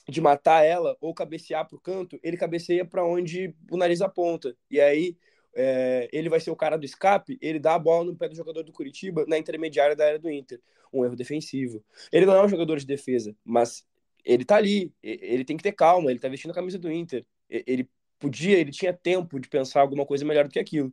de 0.09 0.21
matar 0.21 0.63
ela 0.63 0.97
ou 0.99 1.13
cabecear 1.13 1.67
para 1.67 1.75
o 1.75 1.79
canto, 1.79 2.19
ele 2.23 2.37
cabeceia 2.37 2.85
para 2.85 3.05
onde 3.05 3.53
o 3.71 3.77
nariz 3.77 4.01
aponta. 4.01 4.55
E 4.69 4.79
aí 4.79 5.17
é, 5.55 6.09
ele 6.11 6.29
vai 6.29 6.39
ser 6.39 6.51
o 6.51 6.55
cara 6.55 6.77
do 6.77 6.85
escape, 6.85 7.37
ele 7.41 7.59
dá 7.59 7.75
a 7.75 7.79
bola 7.79 8.05
no 8.05 8.15
pé 8.15 8.29
do 8.29 8.35
jogador 8.35 8.63
do 8.63 8.71
Curitiba 8.71 9.25
na 9.27 9.37
intermediária 9.37 9.95
da 9.95 10.05
área 10.05 10.19
do 10.19 10.29
Inter. 10.29 10.61
Um 10.91 11.05
erro 11.05 11.15
defensivo. 11.15 11.83
Ele 12.11 12.25
não 12.25 12.35
é 12.35 12.43
um 12.43 12.49
jogador 12.49 12.77
de 12.77 12.85
defesa, 12.85 13.35
mas 13.43 13.85
ele 14.25 14.43
tá 14.43 14.57
ali, 14.57 14.93
ele 15.01 15.45
tem 15.45 15.57
que 15.57 15.63
ter 15.63 15.71
calma, 15.71 16.11
ele 16.11 16.19
tá 16.19 16.27
vestindo 16.27 16.51
a 16.51 16.55
camisa 16.55 16.77
do 16.77 16.91
Inter. 16.91 17.25
Ele 17.49 17.89
podia, 18.17 18.57
ele 18.57 18.71
tinha 18.71 18.93
tempo 18.93 19.39
de 19.39 19.47
pensar 19.47 19.81
alguma 19.81 20.05
coisa 20.05 20.25
melhor 20.25 20.45
do 20.45 20.51
que 20.51 20.59
aquilo. 20.59 20.91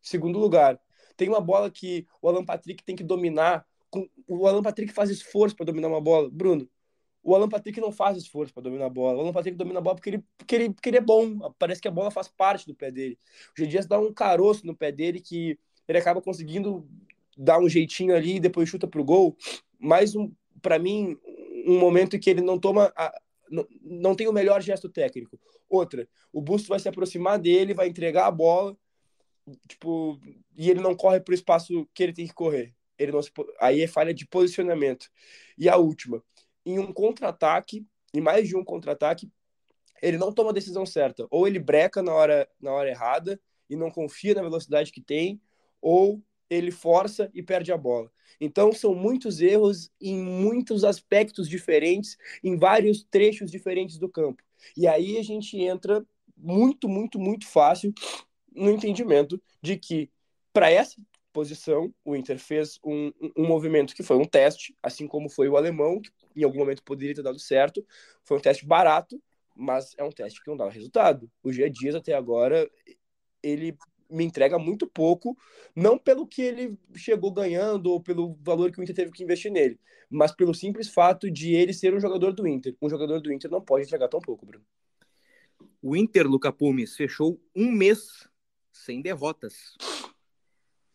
Segundo 0.00 0.38
lugar, 0.38 0.80
tem 1.16 1.28
uma 1.28 1.40
bola 1.40 1.70
que 1.70 2.06
o 2.20 2.28
Alan 2.28 2.44
Patrick 2.44 2.84
tem 2.84 2.96
que 2.96 3.04
dominar. 3.04 3.66
O 4.26 4.46
Alan 4.46 4.62
Patrick 4.62 4.92
faz 4.92 5.10
esforço 5.10 5.54
para 5.54 5.66
dominar 5.66 5.88
uma 5.88 6.00
bola. 6.00 6.30
Bruno, 6.30 6.68
o 7.22 7.34
Alan 7.34 7.48
Patrick 7.48 7.80
não 7.80 7.92
faz 7.92 8.16
esforço 8.16 8.52
para 8.52 8.64
dominar 8.64 8.86
a 8.86 8.90
bola. 8.90 9.18
O 9.18 9.20
Alan 9.20 9.32
Patrick 9.32 9.56
domina 9.56 9.78
a 9.78 9.82
bola 9.82 9.96
porque 9.96 10.10
ele, 10.10 10.24
porque, 10.36 10.54
ele, 10.54 10.70
porque 10.70 10.88
ele 10.90 10.96
é 10.96 11.00
bom. 11.00 11.38
Parece 11.58 11.80
que 11.80 11.88
a 11.88 11.90
bola 11.92 12.10
faz 12.10 12.28
parte 12.28 12.66
do 12.66 12.74
pé 12.74 12.90
dele. 12.90 13.18
O 13.56 13.60
G 13.60 13.66
Dias 13.66 13.86
dá 13.86 13.98
um 13.98 14.12
caroço 14.12 14.66
no 14.66 14.74
pé 14.74 14.90
dele 14.90 15.20
que 15.20 15.58
ele 15.86 15.98
acaba 15.98 16.20
conseguindo 16.20 16.88
dar 17.36 17.58
um 17.60 17.68
jeitinho 17.68 18.14
ali 18.14 18.36
e 18.36 18.40
depois 18.40 18.68
chuta 18.68 18.88
pro 18.88 19.04
gol. 19.04 19.36
Mais 19.78 20.16
um, 20.16 20.32
para 20.60 20.78
mim, 20.78 21.16
um 21.66 21.78
momento 21.78 22.18
que 22.18 22.28
ele 22.28 22.40
não 22.40 22.58
toma. 22.58 22.92
A, 22.96 23.12
não, 23.50 23.66
não 23.82 24.14
tem 24.14 24.26
o 24.26 24.32
melhor 24.32 24.60
gesto 24.60 24.88
técnico. 24.88 25.38
Outra, 25.68 26.08
o 26.32 26.40
Busto 26.40 26.68
vai 26.68 26.80
se 26.80 26.88
aproximar 26.88 27.38
dele, 27.38 27.74
vai 27.74 27.88
entregar 27.88 28.26
a 28.26 28.30
bola, 28.30 28.76
tipo, 29.68 30.18
e 30.56 30.70
ele 30.70 30.80
não 30.80 30.94
corre 30.94 31.20
pro 31.20 31.34
espaço 31.34 31.86
que 31.94 32.02
ele 32.02 32.12
tem 32.12 32.26
que 32.26 32.34
correr. 32.34 32.74
Ele 32.98 33.12
não 33.12 33.22
se, 33.22 33.30
aí 33.60 33.80
é 33.82 33.86
falha 33.86 34.12
de 34.12 34.26
posicionamento. 34.26 35.10
E 35.56 35.68
a 35.68 35.76
última, 35.76 36.22
em 36.64 36.78
um 36.78 36.92
contra-ataque, 36.92 37.86
em 38.14 38.20
mais 38.20 38.48
de 38.48 38.56
um 38.56 38.64
contra-ataque, 38.64 39.30
ele 40.00 40.18
não 40.18 40.32
toma 40.32 40.50
a 40.50 40.54
decisão 40.54 40.84
certa. 40.84 41.26
Ou 41.30 41.46
ele 41.46 41.58
breca 41.58 42.02
na 42.02 42.12
hora, 42.12 42.48
na 42.60 42.72
hora 42.72 42.90
errada 42.90 43.40
e 43.70 43.76
não 43.76 43.90
confia 43.90 44.34
na 44.34 44.42
velocidade 44.42 44.92
que 44.92 45.00
tem, 45.00 45.40
ou 45.80 46.22
ele 46.50 46.70
força 46.70 47.30
e 47.32 47.42
perde 47.42 47.72
a 47.72 47.76
bola. 47.76 48.10
Então, 48.40 48.72
são 48.72 48.94
muitos 48.94 49.40
erros 49.40 49.90
em 50.00 50.18
muitos 50.18 50.84
aspectos 50.84 51.48
diferentes, 51.48 52.16
em 52.42 52.56
vários 52.56 53.04
trechos 53.04 53.50
diferentes 53.50 53.98
do 53.98 54.08
campo. 54.08 54.42
E 54.76 54.86
aí 54.86 55.16
a 55.16 55.22
gente 55.22 55.56
entra 55.58 56.04
muito, 56.36 56.88
muito, 56.88 57.18
muito 57.18 57.46
fácil 57.46 57.92
no 58.54 58.70
entendimento 58.70 59.40
de 59.62 59.76
que, 59.76 60.10
para 60.52 60.70
essa 60.70 61.00
posição, 61.32 61.94
o 62.04 62.14
Inter 62.14 62.38
fez 62.38 62.78
um, 62.84 63.10
um, 63.36 63.46
movimento 63.46 63.94
que 63.94 64.02
foi 64.02 64.16
um 64.16 64.24
teste, 64.24 64.76
assim 64.82 65.06
como 65.06 65.30
foi 65.30 65.48
o 65.48 65.56
alemão, 65.56 66.00
que 66.00 66.10
em 66.36 66.44
algum 66.44 66.58
momento 66.58 66.82
poderia 66.82 67.14
ter 67.14 67.22
dado 67.22 67.38
certo. 67.38 67.84
Foi 68.24 68.38
um 68.38 68.40
teste 68.40 68.66
barato, 68.66 69.20
mas 69.54 69.94
é 69.98 70.04
um 70.04 70.10
teste 70.10 70.42
que 70.42 70.48
não 70.48 70.56
dá 70.56 70.68
resultado. 70.68 71.30
O 71.42 71.52
Gia 71.52 71.70
Dias, 71.70 71.94
até 71.94 72.14
agora, 72.14 72.68
ele 73.42 73.76
me 74.10 74.24
entrega 74.24 74.58
muito 74.58 74.86
pouco, 74.86 75.36
não 75.74 75.96
pelo 75.96 76.26
que 76.26 76.42
ele 76.42 76.78
chegou 76.94 77.32
ganhando 77.32 77.86
ou 77.86 78.00
pelo 78.00 78.36
valor 78.42 78.70
que 78.70 78.78
o 78.78 78.82
Inter 78.82 78.94
teve 78.94 79.10
que 79.10 79.24
investir 79.24 79.50
nele, 79.50 79.80
mas 80.10 80.32
pelo 80.32 80.54
simples 80.54 80.88
fato 80.88 81.30
de 81.30 81.54
ele 81.54 81.72
ser 81.72 81.94
um 81.94 82.00
jogador 82.00 82.32
do 82.32 82.46
Inter. 82.46 82.76
Um 82.80 82.90
jogador 82.90 83.20
do 83.20 83.32
Inter 83.32 83.50
não 83.50 83.62
pode 83.62 83.86
entregar 83.86 84.08
tão 84.08 84.20
pouco, 84.20 84.44
Bruno. 84.44 84.64
O 85.80 85.96
Inter, 85.96 86.28
Luca 86.28 86.52
Pumes, 86.52 86.94
fechou 86.94 87.40
um 87.56 87.70
mês 87.72 88.28
sem 88.70 89.00
derrotas 89.00 89.74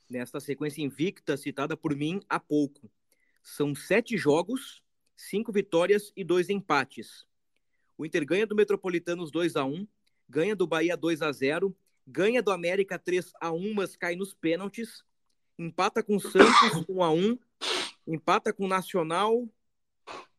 nesta 0.09 0.39
sequência 0.39 0.81
invicta 0.81 1.35
citada 1.37 1.75
por 1.75 1.95
mim 1.95 2.21
há 2.29 2.39
pouco. 2.39 2.89
São 3.41 3.75
sete 3.75 4.17
jogos, 4.17 4.83
cinco 5.17 5.51
vitórias 5.51 6.13
e 6.15 6.23
dois 6.23 6.49
empates. 6.49 7.25
O 7.97 8.05
Inter 8.05 8.25
ganha 8.25 8.45
do 8.45 8.55
Metropolitanos 8.55 9.31
2 9.31 9.55
a 9.57 9.65
1 9.65 9.85
ganha 10.29 10.55
do 10.55 10.67
Bahia 10.67 10.95
2 10.95 11.21
a 11.21 11.31
0 11.31 11.75
ganha 12.05 12.41
do 12.41 12.51
América 12.51 12.99
3 12.99 13.33
a 13.41 13.51
1 13.51 13.73
mas 13.73 13.97
cai 13.97 14.15
nos 14.15 14.33
pênaltis, 14.33 15.03
empata 15.57 16.03
com 16.03 16.15
o 16.15 16.19
Santos 16.19 16.85
1 16.87 17.01
a 17.03 17.11
1 17.11 17.37
empata 18.05 18.53
com 18.53 18.65
o 18.65 18.69
Nacional 18.69 19.49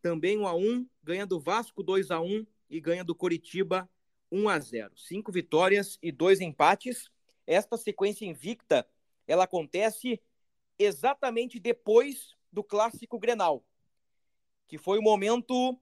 também 0.00 0.38
1 0.38 0.47
a 0.47 0.54
1 0.54 0.87
ganha 1.02 1.26
do 1.26 1.40
Vasco 1.40 1.82
2 1.82 2.11
a 2.12 2.20
1 2.20 2.47
e 2.70 2.80
ganha 2.80 3.02
do 3.02 3.14
Coritiba 3.14 3.90
1 4.30 4.49
a 4.49 4.58
0 4.58 4.92
Cinco 4.97 5.32
vitórias 5.32 5.99
e 6.02 6.12
dois 6.12 6.40
empates. 6.40 7.11
Esta 7.47 7.76
sequência 7.76 8.25
invicta 8.25 8.87
ela 9.26 9.44
acontece 9.44 10.20
exatamente 10.78 11.61
depois 11.61 12.35
do 12.50 12.64
clássico 12.64 13.18
Grenal, 13.18 13.62
que 14.68 14.78
foi 14.78 14.98
o 14.98 15.02
momento 15.02 15.76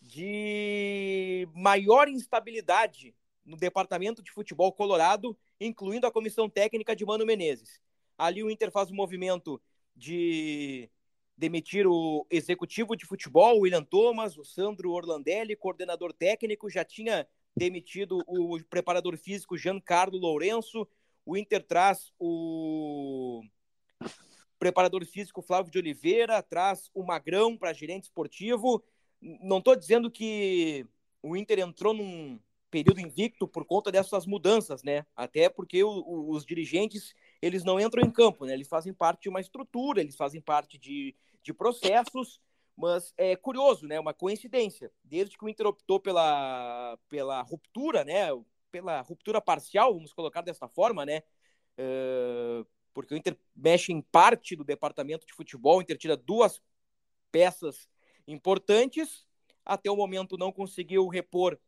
de 0.00 1.46
maior 1.54 2.08
instabilidade 2.08 3.14
no 3.44 3.56
departamento 3.56 4.22
de 4.22 4.30
futebol 4.30 4.72
colorado, 4.72 5.36
incluindo 5.60 6.06
a 6.06 6.12
comissão 6.12 6.48
técnica 6.48 6.96
de 6.96 7.04
Mano 7.04 7.26
Menezes. 7.26 7.80
Ali 8.16 8.42
o 8.42 8.50
Inter 8.50 8.70
faz 8.70 8.90
o 8.90 8.94
movimento 8.94 9.60
de 9.94 10.90
demitir 11.36 11.86
o 11.86 12.26
executivo 12.30 12.96
de 12.96 13.04
futebol, 13.04 13.60
William 13.60 13.84
Thomas, 13.84 14.38
o 14.38 14.44
Sandro 14.44 14.92
Orlandelli, 14.92 15.56
coordenador 15.56 16.12
técnico, 16.12 16.70
já 16.70 16.84
tinha 16.84 17.26
demitido 17.56 18.22
o 18.26 18.58
preparador 18.64 19.16
físico 19.16 19.56
Giancarlo 19.56 20.18
Lourenço, 20.18 20.88
o 21.24 21.36
Inter 21.36 21.62
traz 21.62 22.12
o 22.18 23.42
preparador 24.64 25.04
físico 25.04 25.42
Flávio 25.42 25.70
de 25.70 25.76
Oliveira, 25.76 26.42
traz 26.42 26.90
o 26.94 27.02
Magrão 27.02 27.54
para 27.54 27.74
gerente 27.74 28.04
esportivo. 28.04 28.82
Não 29.20 29.58
estou 29.58 29.76
dizendo 29.76 30.10
que 30.10 30.86
o 31.22 31.36
Inter 31.36 31.58
entrou 31.58 31.92
num 31.92 32.40
período 32.70 32.98
invicto 32.98 33.46
por 33.46 33.66
conta 33.66 33.92
dessas 33.92 34.24
mudanças, 34.24 34.82
né? 34.82 35.04
Até 35.14 35.50
porque 35.50 35.84
o, 35.84 35.90
o, 35.90 36.30
os 36.30 36.46
dirigentes 36.46 37.14
eles 37.42 37.62
não 37.62 37.78
entram 37.78 38.02
em 38.02 38.10
campo, 38.10 38.46
né? 38.46 38.54
Eles 38.54 38.66
fazem 38.66 38.94
parte 38.94 39.24
de 39.24 39.28
uma 39.28 39.38
estrutura, 39.38 40.00
eles 40.00 40.16
fazem 40.16 40.40
parte 40.40 40.78
de, 40.78 41.14
de 41.42 41.52
processos, 41.52 42.40
mas 42.74 43.12
é 43.18 43.36
curioso, 43.36 43.86
né? 43.86 44.00
Uma 44.00 44.14
coincidência. 44.14 44.90
Desde 45.04 45.36
que 45.36 45.44
o 45.44 45.48
Inter 45.48 45.66
optou 45.66 46.00
pela, 46.00 46.98
pela 47.10 47.42
ruptura, 47.42 48.02
né? 48.02 48.30
pela 48.72 49.02
ruptura 49.02 49.42
parcial, 49.42 49.92
vamos 49.92 50.14
colocar 50.14 50.40
dessa 50.40 50.66
forma, 50.66 51.04
né? 51.04 51.22
Uh, 51.78 52.66
porque 52.94 53.12
o 53.12 53.16
Inter 53.16 53.36
mexe 53.54 53.92
em 53.92 54.00
parte 54.00 54.56
do 54.56 54.64
departamento 54.64 55.26
de 55.26 55.34
futebol, 55.34 55.78
o 55.78 55.82
Inter 55.82 55.98
tira 55.98 56.16
duas 56.16 56.62
peças 57.30 57.88
importantes, 58.26 59.26
até 59.64 59.90
o 59.90 59.96
momento 59.96 60.38
não 60.38 60.52
conseguiu 60.52 61.08
repor 61.08 61.58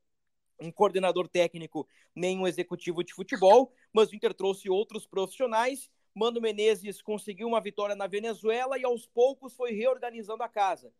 um 0.60 0.70
coordenador 0.70 1.28
técnico 1.28 1.86
nem 2.14 2.38
um 2.38 2.46
executivo 2.46 3.04
de 3.04 3.12
futebol, 3.12 3.72
mas 3.92 4.10
o 4.10 4.16
Inter 4.16 4.32
trouxe 4.32 4.70
outros 4.70 5.06
profissionais. 5.06 5.90
Mano 6.14 6.40
Menezes 6.40 7.02
conseguiu 7.02 7.46
uma 7.46 7.60
vitória 7.60 7.94
na 7.94 8.06
Venezuela 8.06 8.78
e 8.78 8.84
aos 8.84 9.06
poucos 9.06 9.54
foi 9.54 9.72
reorganizando 9.72 10.42
a 10.42 10.48
casa. 10.48 10.90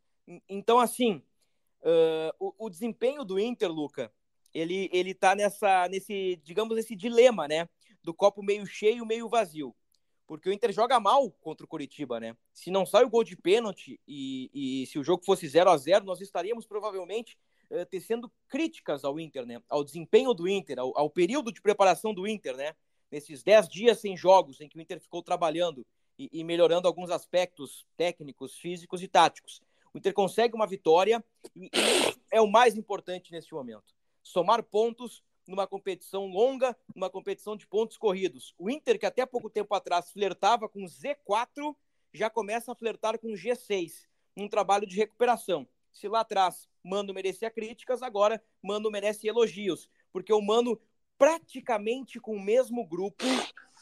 Então, 0.48 0.78
assim, 0.78 1.22
uh, 1.80 2.34
o, 2.38 2.66
o 2.66 2.68
desempenho 2.68 3.24
do 3.24 3.38
Inter, 3.38 3.70
Luca, 3.70 4.12
ele, 4.52 4.90
ele 4.92 5.14
tá 5.14 5.34
nessa, 5.34 5.88
nesse, 5.88 6.36
digamos, 6.42 6.76
esse 6.76 6.94
dilema, 6.94 7.48
né? 7.48 7.68
Do 8.02 8.12
copo 8.12 8.42
meio 8.42 8.66
cheio, 8.66 9.06
meio 9.06 9.28
vazio. 9.28 9.74
Porque 10.26 10.48
o 10.48 10.52
Inter 10.52 10.72
joga 10.72 10.98
mal 10.98 11.30
contra 11.30 11.64
o 11.64 11.68
Coritiba, 11.68 12.18
né? 12.18 12.36
Se 12.52 12.70
não 12.70 12.84
sai 12.84 13.04
o 13.04 13.10
gol 13.10 13.22
de 13.22 13.36
pênalti 13.36 14.00
e, 14.06 14.50
e 14.82 14.86
se 14.86 14.98
o 14.98 15.04
jogo 15.04 15.24
fosse 15.24 15.46
0 15.46 15.70
a 15.70 15.76
0 15.76 16.04
nós 16.04 16.20
estaríamos 16.20 16.66
provavelmente 16.66 17.38
uh, 17.70 17.86
tecendo 17.86 18.30
críticas 18.48 19.04
ao 19.04 19.20
Inter, 19.20 19.46
né? 19.46 19.62
Ao 19.68 19.84
desempenho 19.84 20.34
do 20.34 20.48
Inter, 20.48 20.78
ao, 20.78 20.96
ao 20.98 21.08
período 21.08 21.52
de 21.52 21.62
preparação 21.62 22.12
do 22.12 22.26
Inter, 22.26 22.56
né? 22.56 22.74
Nesses 23.10 23.42
10 23.42 23.68
dias 23.68 24.00
sem 24.00 24.16
jogos 24.16 24.60
em 24.60 24.68
que 24.68 24.76
o 24.76 24.80
Inter 24.80 25.00
ficou 25.00 25.22
trabalhando 25.22 25.86
e, 26.18 26.28
e 26.32 26.42
melhorando 26.42 26.88
alguns 26.88 27.10
aspectos 27.10 27.86
técnicos, 27.96 28.56
físicos 28.58 29.02
e 29.02 29.08
táticos. 29.08 29.62
O 29.94 29.98
Inter 29.98 30.12
consegue 30.12 30.54
uma 30.54 30.66
vitória 30.66 31.24
e, 31.54 31.66
e 31.66 32.16
é 32.32 32.40
o 32.40 32.48
mais 32.48 32.76
importante 32.76 33.30
neste 33.30 33.54
momento. 33.54 33.94
Somar 34.22 34.62
pontos 34.62 35.22
numa 35.46 35.66
competição 35.66 36.26
longa, 36.26 36.76
numa 36.94 37.08
competição 37.08 37.56
de 37.56 37.66
pontos 37.66 37.96
corridos. 37.96 38.54
O 38.58 38.68
Inter, 38.68 38.98
que 38.98 39.06
até 39.06 39.24
pouco 39.24 39.48
tempo 39.48 39.74
atrás 39.74 40.10
flertava 40.10 40.68
com 40.68 40.84
Z4, 40.84 41.74
já 42.12 42.28
começa 42.30 42.72
a 42.72 42.74
flertar 42.74 43.18
com 43.18 43.28
G6, 43.28 44.06
um 44.36 44.48
trabalho 44.48 44.86
de 44.86 44.96
recuperação. 44.96 45.66
Se 45.92 46.08
lá 46.08 46.20
atrás 46.20 46.68
Mano 46.82 47.12
merecia 47.12 47.50
críticas, 47.50 48.02
agora 48.02 48.42
Mano 48.62 48.90
merece 48.90 49.26
elogios, 49.26 49.88
porque 50.12 50.32
o 50.32 50.40
Mano, 50.40 50.80
praticamente 51.18 52.20
com 52.20 52.36
o 52.36 52.40
mesmo 52.40 52.86
grupo, 52.86 53.24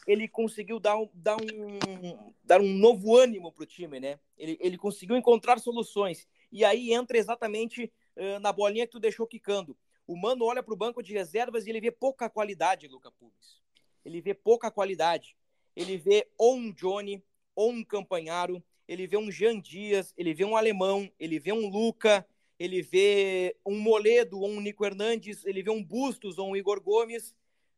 ele 0.07 0.27
conseguiu 0.27 0.79
dar 0.79 0.97
um, 0.97 1.09
dar 1.13 1.37
um, 1.37 2.33
dar 2.43 2.61
um 2.61 2.73
novo 2.73 3.15
ânimo 3.17 3.51
para 3.51 3.63
o 3.63 3.67
time, 3.67 3.99
né? 3.99 4.19
Ele, 4.37 4.57
ele 4.61 4.77
conseguiu 4.77 5.17
encontrar 5.17 5.59
soluções. 5.59 6.27
E 6.51 6.63
aí 6.63 6.93
entra 6.93 7.17
exatamente 7.17 7.91
uh, 8.15 8.39
na 8.39 8.51
bolinha 8.51 8.85
que 8.85 8.91
tu 8.91 8.99
deixou 8.99 9.25
quicando. 9.25 9.75
O 10.07 10.15
Mano 10.15 10.45
olha 10.45 10.61
para 10.61 10.73
o 10.73 10.77
banco 10.77 11.01
de 11.01 11.13
reservas 11.13 11.65
e 11.65 11.69
ele 11.69 11.81
vê 11.81 11.91
pouca 11.91 12.29
qualidade, 12.29 12.87
Luca 12.87 13.11
Pubis. 13.11 13.61
Ele 14.03 14.21
vê 14.21 14.33
pouca 14.33 14.69
qualidade. 14.69 15.35
Ele 15.75 15.97
vê 15.97 16.27
ou 16.37 16.55
um 16.55 16.71
Johnny, 16.71 17.23
ou 17.55 17.71
um 17.71 17.83
Campanharo, 17.83 18.63
ele 18.87 19.07
vê 19.07 19.17
um 19.17 19.31
Jean 19.31 19.59
Dias, 19.59 20.13
ele 20.17 20.33
vê 20.33 20.45
um 20.45 20.55
Alemão, 20.55 21.09
ele 21.19 21.39
vê 21.39 21.51
um 21.51 21.67
Luca, 21.67 22.25
ele 22.59 22.81
vê 22.81 23.55
um 23.65 23.77
Moledo 23.79 24.39
ou 24.39 24.49
um 24.49 24.61
Nico 24.61 24.85
Hernandes, 24.85 25.43
ele 25.45 25.63
vê 25.63 25.71
um 25.71 25.83
Bustos 25.83 26.37
ou 26.37 26.49
um 26.49 26.55
Igor 26.55 26.81
Gomes, 26.81 27.35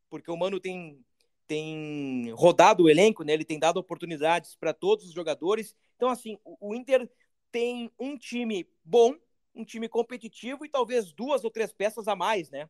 porque 0.10 0.30
o 0.30 0.38
Mano 0.38 0.60
tem, 0.60 1.00
tem 1.48 2.32
rodado 2.34 2.84
o 2.84 2.90
elenco, 2.90 3.24
né? 3.24 3.34
ele 3.34 3.46
tem 3.46 3.60
dado 3.60 3.78
oportunidades 3.78 4.56
para 4.56 4.74
todos 4.74 5.06
os 5.06 5.14
jogadores. 5.14 5.76
Então, 5.96 6.10
assim, 6.10 6.38
o, 6.44 6.70
o 6.70 6.76
Inter 6.76 7.10
tem 7.52 7.90
um 7.98 8.18
time 8.18 8.68
bom, 8.84 9.16
um 9.58 9.66
time 9.66 9.90
competitivo 9.90 10.64
e 10.64 10.70
talvez 10.70 11.12
duas 11.12 11.44
ou 11.44 11.50
três 11.50 11.74
peças 11.74 12.08
a 12.08 12.16
mais, 12.16 12.50
né? 12.52 12.70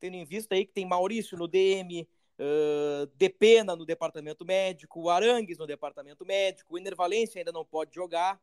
Tendo 0.00 0.16
em 0.16 0.24
vista 0.24 0.54
aí 0.54 0.66
que 0.66 0.72
tem 0.72 0.84
Maurício 0.84 1.38
no 1.38 1.46
DM, 1.46 2.06
uh, 2.38 3.06
Depena 3.14 3.76
no 3.76 3.86
departamento 3.86 4.44
médico, 4.44 5.08
Arangues 5.08 5.58
no 5.58 5.66
departamento 5.66 6.26
médico, 6.26 6.74
o 6.74 6.78
Iner 6.78 6.96
Valência 6.96 7.38
ainda 7.38 7.52
não 7.52 7.64
pode 7.64 7.94
jogar. 7.94 8.40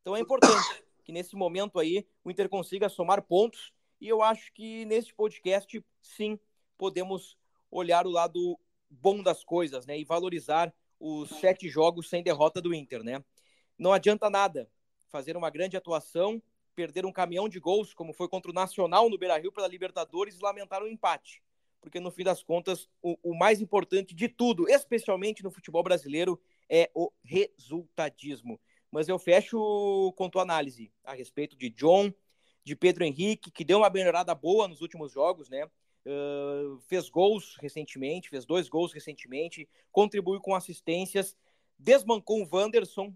Então 0.00 0.16
é 0.16 0.20
importante 0.20 0.82
que 1.04 1.12
nesse 1.12 1.36
momento 1.36 1.78
aí 1.78 2.06
o 2.24 2.30
Inter 2.30 2.48
consiga 2.48 2.88
somar 2.88 3.22
pontos 3.22 3.72
e 4.00 4.08
eu 4.08 4.22
acho 4.22 4.52
que 4.54 4.86
neste 4.86 5.14
podcast, 5.14 5.84
sim, 6.00 6.38
podemos 6.78 7.36
olhar 7.70 8.06
o 8.06 8.10
lado 8.10 8.58
bom 8.88 9.22
das 9.22 9.44
coisas, 9.44 9.86
né? 9.86 9.98
E 9.98 10.04
valorizar 10.04 10.72
os 10.98 11.28
sete 11.40 11.68
jogos 11.68 12.08
sem 12.08 12.22
derrota 12.22 12.60
do 12.60 12.72
Inter, 12.72 13.02
né? 13.02 13.22
Não 13.78 13.92
adianta 13.92 14.30
nada 14.30 14.68
fazer 15.08 15.36
uma 15.36 15.50
grande 15.50 15.76
atuação 15.76 16.42
perder 16.74 17.06
um 17.06 17.12
caminhão 17.12 17.48
de 17.48 17.58
gols, 17.58 17.94
como 17.94 18.12
foi 18.12 18.28
contra 18.28 18.50
o 18.50 18.54
Nacional 18.54 19.08
no 19.08 19.18
Beira-Rio 19.18 19.52
pela 19.52 19.68
Libertadores, 19.68 20.36
e 20.36 20.42
lamentar 20.42 20.82
o 20.82 20.86
um 20.86 20.88
empate. 20.88 21.42
Porque, 21.80 22.00
no 22.00 22.10
fim 22.10 22.24
das 22.24 22.42
contas, 22.42 22.88
o, 23.02 23.16
o 23.22 23.34
mais 23.34 23.60
importante 23.60 24.14
de 24.14 24.28
tudo, 24.28 24.68
especialmente 24.68 25.42
no 25.42 25.50
futebol 25.50 25.82
brasileiro, 25.82 26.40
é 26.68 26.90
o 26.94 27.12
resultadismo. 27.22 28.58
Mas 28.90 29.08
eu 29.08 29.18
fecho 29.18 30.12
com 30.16 30.30
tua 30.30 30.42
análise 30.42 30.92
a 31.04 31.12
respeito 31.12 31.56
de 31.56 31.68
John, 31.68 32.12
de 32.64 32.74
Pedro 32.74 33.04
Henrique, 33.04 33.50
que 33.50 33.64
deu 33.64 33.78
uma 33.78 33.90
melhorada 33.90 34.34
boa 34.34 34.66
nos 34.66 34.80
últimos 34.80 35.12
jogos, 35.12 35.50
né? 35.50 35.68
Uh, 36.06 36.78
fez 36.86 37.08
gols 37.08 37.56
recentemente, 37.60 38.28
fez 38.28 38.44
dois 38.44 38.68
gols 38.68 38.92
recentemente, 38.92 39.68
contribuiu 39.90 40.40
com 40.40 40.54
assistências, 40.54 41.36
desmancou 41.78 42.42
o 42.42 42.48
Wanderson, 42.50 43.14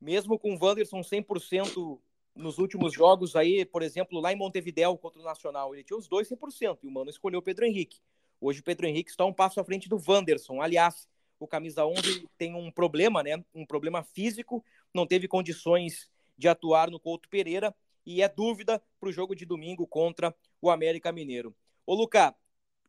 mesmo 0.00 0.38
com 0.38 0.54
o 0.54 0.58
Wanderson 0.62 1.00
100% 1.00 2.00
nos 2.38 2.58
últimos 2.58 2.92
jogos 2.92 3.34
aí, 3.34 3.64
por 3.64 3.82
exemplo, 3.82 4.20
lá 4.20 4.32
em 4.32 4.36
Montevidéu 4.36 4.96
contra 4.96 5.20
o 5.20 5.24
Nacional, 5.24 5.74
ele 5.74 5.82
tinha 5.82 5.98
os 5.98 6.06
dois 6.06 6.28
100% 6.28 6.78
e 6.84 6.86
o 6.86 6.90
Mano 6.90 7.10
escolheu 7.10 7.40
o 7.40 7.42
Pedro 7.42 7.66
Henrique. 7.66 8.00
Hoje 8.40 8.60
o 8.60 8.62
Pedro 8.62 8.86
Henrique 8.86 9.10
está 9.10 9.24
um 9.24 9.32
passo 9.32 9.58
à 9.58 9.64
frente 9.64 9.88
do 9.88 10.00
Wanderson. 10.06 10.62
Aliás, 10.62 11.08
o 11.40 11.48
camisa 11.48 11.84
11 11.84 12.28
tem 12.38 12.54
um 12.54 12.70
problema, 12.70 13.24
né? 13.24 13.44
Um 13.52 13.66
problema 13.66 14.04
físico, 14.04 14.64
não 14.94 15.04
teve 15.04 15.26
condições 15.26 16.08
de 16.36 16.46
atuar 16.46 16.90
no 16.90 17.00
Couto 17.00 17.28
Pereira 17.28 17.74
e 18.06 18.22
é 18.22 18.28
dúvida 18.28 18.80
para 19.00 19.08
o 19.08 19.12
jogo 19.12 19.34
de 19.34 19.44
domingo 19.44 19.84
contra 19.84 20.32
o 20.62 20.70
América 20.70 21.10
Mineiro. 21.10 21.54
Ô, 21.84 21.94
Luca, 21.94 22.34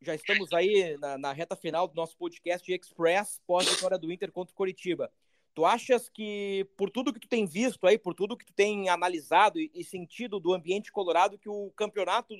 já 0.00 0.14
estamos 0.14 0.52
aí 0.52 0.96
na, 0.98 1.18
na 1.18 1.32
reta 1.32 1.56
final 1.56 1.88
do 1.88 1.94
nosso 1.94 2.16
podcast 2.16 2.72
Express 2.72 3.40
pós-vitória 3.46 3.98
do 3.98 4.12
Inter 4.12 4.30
contra 4.30 4.52
o 4.52 4.56
Coritiba. 4.56 5.12
Tu 5.60 5.66
achas 5.66 6.08
que, 6.08 6.66
por 6.74 6.88
tudo 6.88 7.12
que 7.12 7.20
tu 7.20 7.28
tem 7.28 7.44
visto 7.44 7.86
aí, 7.86 7.98
por 7.98 8.14
tudo 8.14 8.34
que 8.34 8.46
tu 8.46 8.52
tem 8.54 8.88
analisado 8.88 9.60
e, 9.60 9.84
sentido 9.84 10.40
do 10.40 10.54
ambiente 10.54 10.90
colorado, 10.90 11.36
que 11.36 11.50
o 11.50 11.70
campeonato 11.76 12.34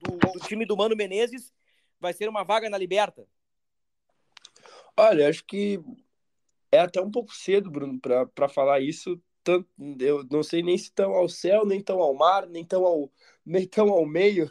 do, 0.00 0.16
do, 0.16 0.38
time 0.46 0.64
do 0.64 0.76
Mano 0.76 0.94
Menezes 0.94 1.52
vai 1.98 2.12
ser 2.12 2.28
uma 2.28 2.44
vaga 2.44 2.70
na 2.70 2.78
Liberta? 2.78 3.26
Olha, 4.96 5.28
acho 5.28 5.44
que 5.44 5.80
é 6.70 6.78
até 6.78 7.00
um 7.00 7.10
pouco 7.10 7.34
cedo, 7.34 7.68
Bruno, 7.68 7.98
para 8.32 8.48
falar 8.48 8.78
isso. 8.78 9.20
Tanto, 9.42 9.68
eu 9.98 10.22
não 10.30 10.44
sei 10.44 10.62
nem 10.62 10.78
se 10.78 10.84
estão 10.84 11.12
ao 11.12 11.28
céu, 11.28 11.66
nem 11.66 11.82
tão 11.82 11.98
ao 11.98 12.14
mar, 12.14 12.46
nem 12.46 12.64
tão 12.64 12.86
ao, 12.86 13.10
nem 13.44 13.66
tão 13.66 13.88
ao 13.88 14.06
meio. 14.06 14.48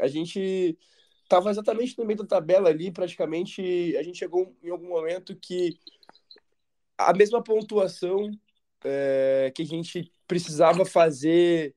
A 0.00 0.08
gente 0.08 0.76
estava 1.22 1.48
exatamente 1.48 1.96
no 1.96 2.04
meio 2.04 2.18
da 2.18 2.26
tabela 2.26 2.70
ali, 2.70 2.90
praticamente. 2.90 3.96
A 3.96 4.02
gente 4.02 4.18
chegou 4.18 4.52
em 4.60 4.70
algum 4.70 4.88
momento 4.88 5.36
que 5.36 5.78
a 7.08 7.12
mesma 7.14 7.42
pontuação 7.42 8.30
é, 8.84 9.52
que 9.54 9.62
a 9.62 9.66
gente 9.66 10.12
precisava 10.26 10.84
fazer 10.84 11.74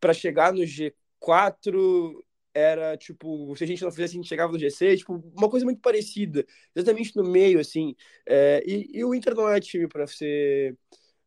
para 0.00 0.12
chegar 0.12 0.52
no 0.52 0.62
G4 0.62 2.22
era 2.52 2.96
tipo, 2.96 3.54
se 3.56 3.64
a 3.64 3.66
gente 3.66 3.82
não 3.82 3.90
fizesse, 3.90 4.14
a 4.14 4.16
gente 4.16 4.28
chegava 4.28 4.52
no 4.52 4.58
G6, 4.58 4.98
tipo, 4.98 5.14
uma 5.36 5.50
coisa 5.50 5.64
muito 5.64 5.80
parecida, 5.80 6.46
exatamente 6.74 7.16
no 7.16 7.24
meio, 7.24 7.58
assim. 7.58 7.96
É, 8.26 8.62
e, 8.64 8.98
e, 8.98 9.04
o 9.04 9.12
Inter 9.12 9.34
não 9.34 9.48
é 9.48 9.58
time 9.60 9.88
para 9.88 10.06
ser 10.06 10.78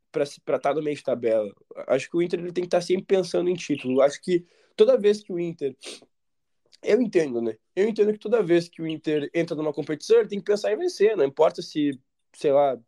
para 0.09 0.23
estar 0.55 0.73
no 0.73 0.81
meio 0.81 0.95
de 0.95 1.03
tabela. 1.03 1.53
Acho 1.87 2.09
que 2.09 2.17
o 2.17 2.21
Inter 2.21 2.39
ele 2.39 2.51
tem 2.51 2.63
que 2.63 2.67
estar 2.67 2.79
tá 2.79 2.85
sempre 2.85 3.05
pensando 3.05 3.49
em 3.49 3.55
título. 3.55 4.01
Acho 4.01 4.21
que 4.21 4.45
toda 4.75 4.97
vez 4.97 5.21
que 5.21 5.33
o 5.33 5.39
Inter 5.39 5.75
eu 6.81 7.01
entendo, 7.01 7.41
né? 7.41 7.57
Eu 7.75 7.87
entendo 7.87 8.13
que 8.13 8.19
toda 8.19 8.41
vez 8.41 8.69
que 8.69 8.81
o 8.81 8.87
Inter 8.87 9.29
entra 9.33 9.55
numa 9.55 9.73
competição, 9.73 10.19
ele 10.19 10.29
tem 10.29 10.39
que 10.39 10.45
pensar 10.45 10.71
em 10.71 10.77
vencer, 10.77 11.17
não 11.17 11.25
importa 11.25 11.61
se 11.61 11.99
sei 12.37 12.51
lá, 12.51 12.79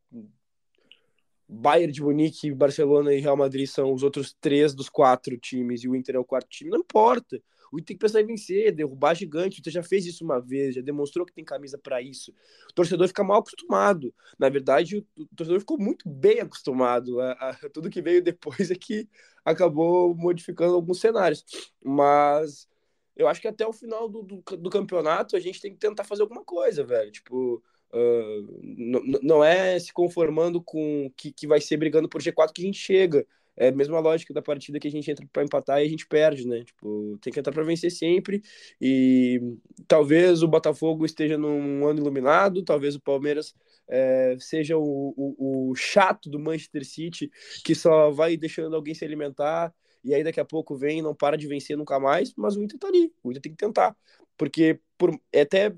Bayern 1.48 1.92
de 1.92 2.04
Munique, 2.04 2.54
Barcelona 2.54 3.12
e 3.14 3.20
Real 3.20 3.36
Madrid 3.36 3.68
são 3.68 3.92
os 3.92 4.04
outros 4.04 4.32
três 4.40 4.76
dos 4.76 4.90
quatro 4.90 5.36
times 5.38 5.84
e 5.84 5.90
o 5.90 5.96
Inter 5.96 6.16
é 6.16 6.20
o 6.20 6.24
quarto 6.24 6.48
time, 6.50 6.70
não 6.70 6.80
importa. 6.80 7.42
O 7.72 7.78
Inter 7.78 7.88
tem 7.88 7.98
que 7.98 8.02
pensar 8.02 8.22
em 8.22 8.26
vencer, 8.26 8.72
derrubar 8.72 9.16
gigante. 9.16 9.58
O 9.58 9.60
Inter 9.60 9.74
já 9.74 9.84
fez 9.84 10.06
isso 10.06 10.24
uma 10.24 10.40
vez, 10.40 10.76
já 10.76 10.82
demonstrou 10.82 11.26
que 11.26 11.34
tem 11.34 11.44
camisa 11.44 11.78
para 11.78 12.00
isso. 12.00 12.32
O 12.70 12.74
torcedor 12.74 13.08
fica 13.08 13.24
mal 13.24 13.40
acostumado. 13.40 14.14
Na 14.38 14.50
verdade, 14.50 14.98
o, 14.98 15.26
torcedor 15.36 15.60
ficou 15.60 15.80
muito 15.80 16.08
bem 16.08 16.40
acostumado. 16.40 17.20
A, 17.20 17.32
a, 17.32 17.54
tudo 17.74 17.90
que 17.90 18.02
veio 18.02 18.24
depois 18.24 18.70
é 18.70 18.76
que 18.76 19.08
acabou 19.44 20.16
modificando 20.16 20.76
alguns 20.76 21.00
cenários. 21.00 21.44
Mas 21.84 22.68
eu 23.16 23.28
acho 23.28 23.42
que 23.42 23.48
até 23.48 23.66
o 23.66 23.74
final 23.74 24.08
do, 24.08 24.24
do, 24.24 24.44
do 24.58 24.70
campeonato 24.70 25.36
a 25.36 25.40
gente 25.40 25.60
tem 25.60 25.72
que 25.72 25.80
tentar 25.80 26.04
fazer 26.04 26.22
alguma 26.22 26.44
coisa, 26.44 26.84
velho. 26.84 27.12
Tipo, 27.12 27.64
Uh, 27.91 29.19
não 29.23 29.43
é 29.43 29.80
se 29.80 29.91
conformando 29.91 30.62
com 30.62 31.12
que, 31.17 31.32
que 31.32 31.47
vai 31.47 31.60
ser 31.60 31.78
brigando 31.78 32.08
por 32.08 32.21
G4 32.21 32.52
que 32.54 32.62
a 32.62 32.65
gente 32.65 32.80
chega. 32.80 33.25
É 33.58 33.67
a 33.67 33.71
mesma 33.73 33.99
lógica 33.99 34.34
da 34.34 34.41
partida 34.41 34.80
que 34.80 34.88
a 34.88 34.91
gente 34.91 35.12
entra 35.12 35.28
para 35.34 35.43
empatar 35.43 35.82
e 35.82 35.86
a 35.86 35.89
gente 35.89 36.08
perde, 36.08 36.47
né? 36.47 36.63
Tipo, 36.63 37.17
tem 37.21 37.34
que 37.34 37.39
entrar 37.39 37.52
para 37.52 37.63
vencer 37.63 37.91
sempre. 37.91 38.41
E 38.80 39.41
talvez 39.86 40.41
o 40.41 40.47
Botafogo 40.47 41.06
esteja 41.06 41.38
num 41.38 41.86
ano 41.86 41.99
iluminado, 41.99 42.63
talvez 42.63 42.95
o 42.95 43.02
Palmeiras 43.02 43.54
é, 43.89 44.38
seja 44.39 44.78
o, 44.78 45.13
o, 45.17 45.71
o, 45.71 45.75
chato 45.75 46.30
do 46.30 46.39
Manchester 46.39 46.86
City, 46.86 47.30
que 47.65 47.75
só 47.75 48.12
vai 48.12 48.38
deixando 48.38 48.75
alguém 48.75 48.93
se 48.93 49.04
alimentar, 49.04 49.73
e 50.04 50.13
aí 50.13 50.23
daqui 50.23 50.39
a 50.39 50.45
pouco 50.45 50.78
vem 50.78 51.02
não 51.02 51.13
para 51.13 51.38
de 51.38 51.47
vencer 51.47 51.75
nunca 51.75 51.99
mais, 51.99 52.34
mas 52.38 52.56
o 52.56 52.63
Inter 52.63 52.80
tá 52.80 52.88
ali, 52.88 53.12
o 53.23 53.32
Inter 53.32 53.41
tem 53.41 53.52
que 53.52 53.58
tentar. 53.58 53.95
Porque 54.38 54.80
por, 54.97 55.19
é 55.34 55.41
até 55.41 55.73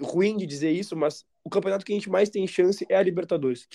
ruim 0.00 0.36
de 0.36 0.46
dizer 0.46 0.70
isso, 0.70 0.94
mas 0.94 1.24
o 1.44 1.50
campeonato 1.50 1.84
que 1.84 1.92
a 1.92 1.94
gente 1.94 2.08
mais 2.08 2.30
tem 2.30 2.46
chance 2.46 2.86
é 2.88 2.96
a 2.96 3.02
Libertadores. 3.02 3.68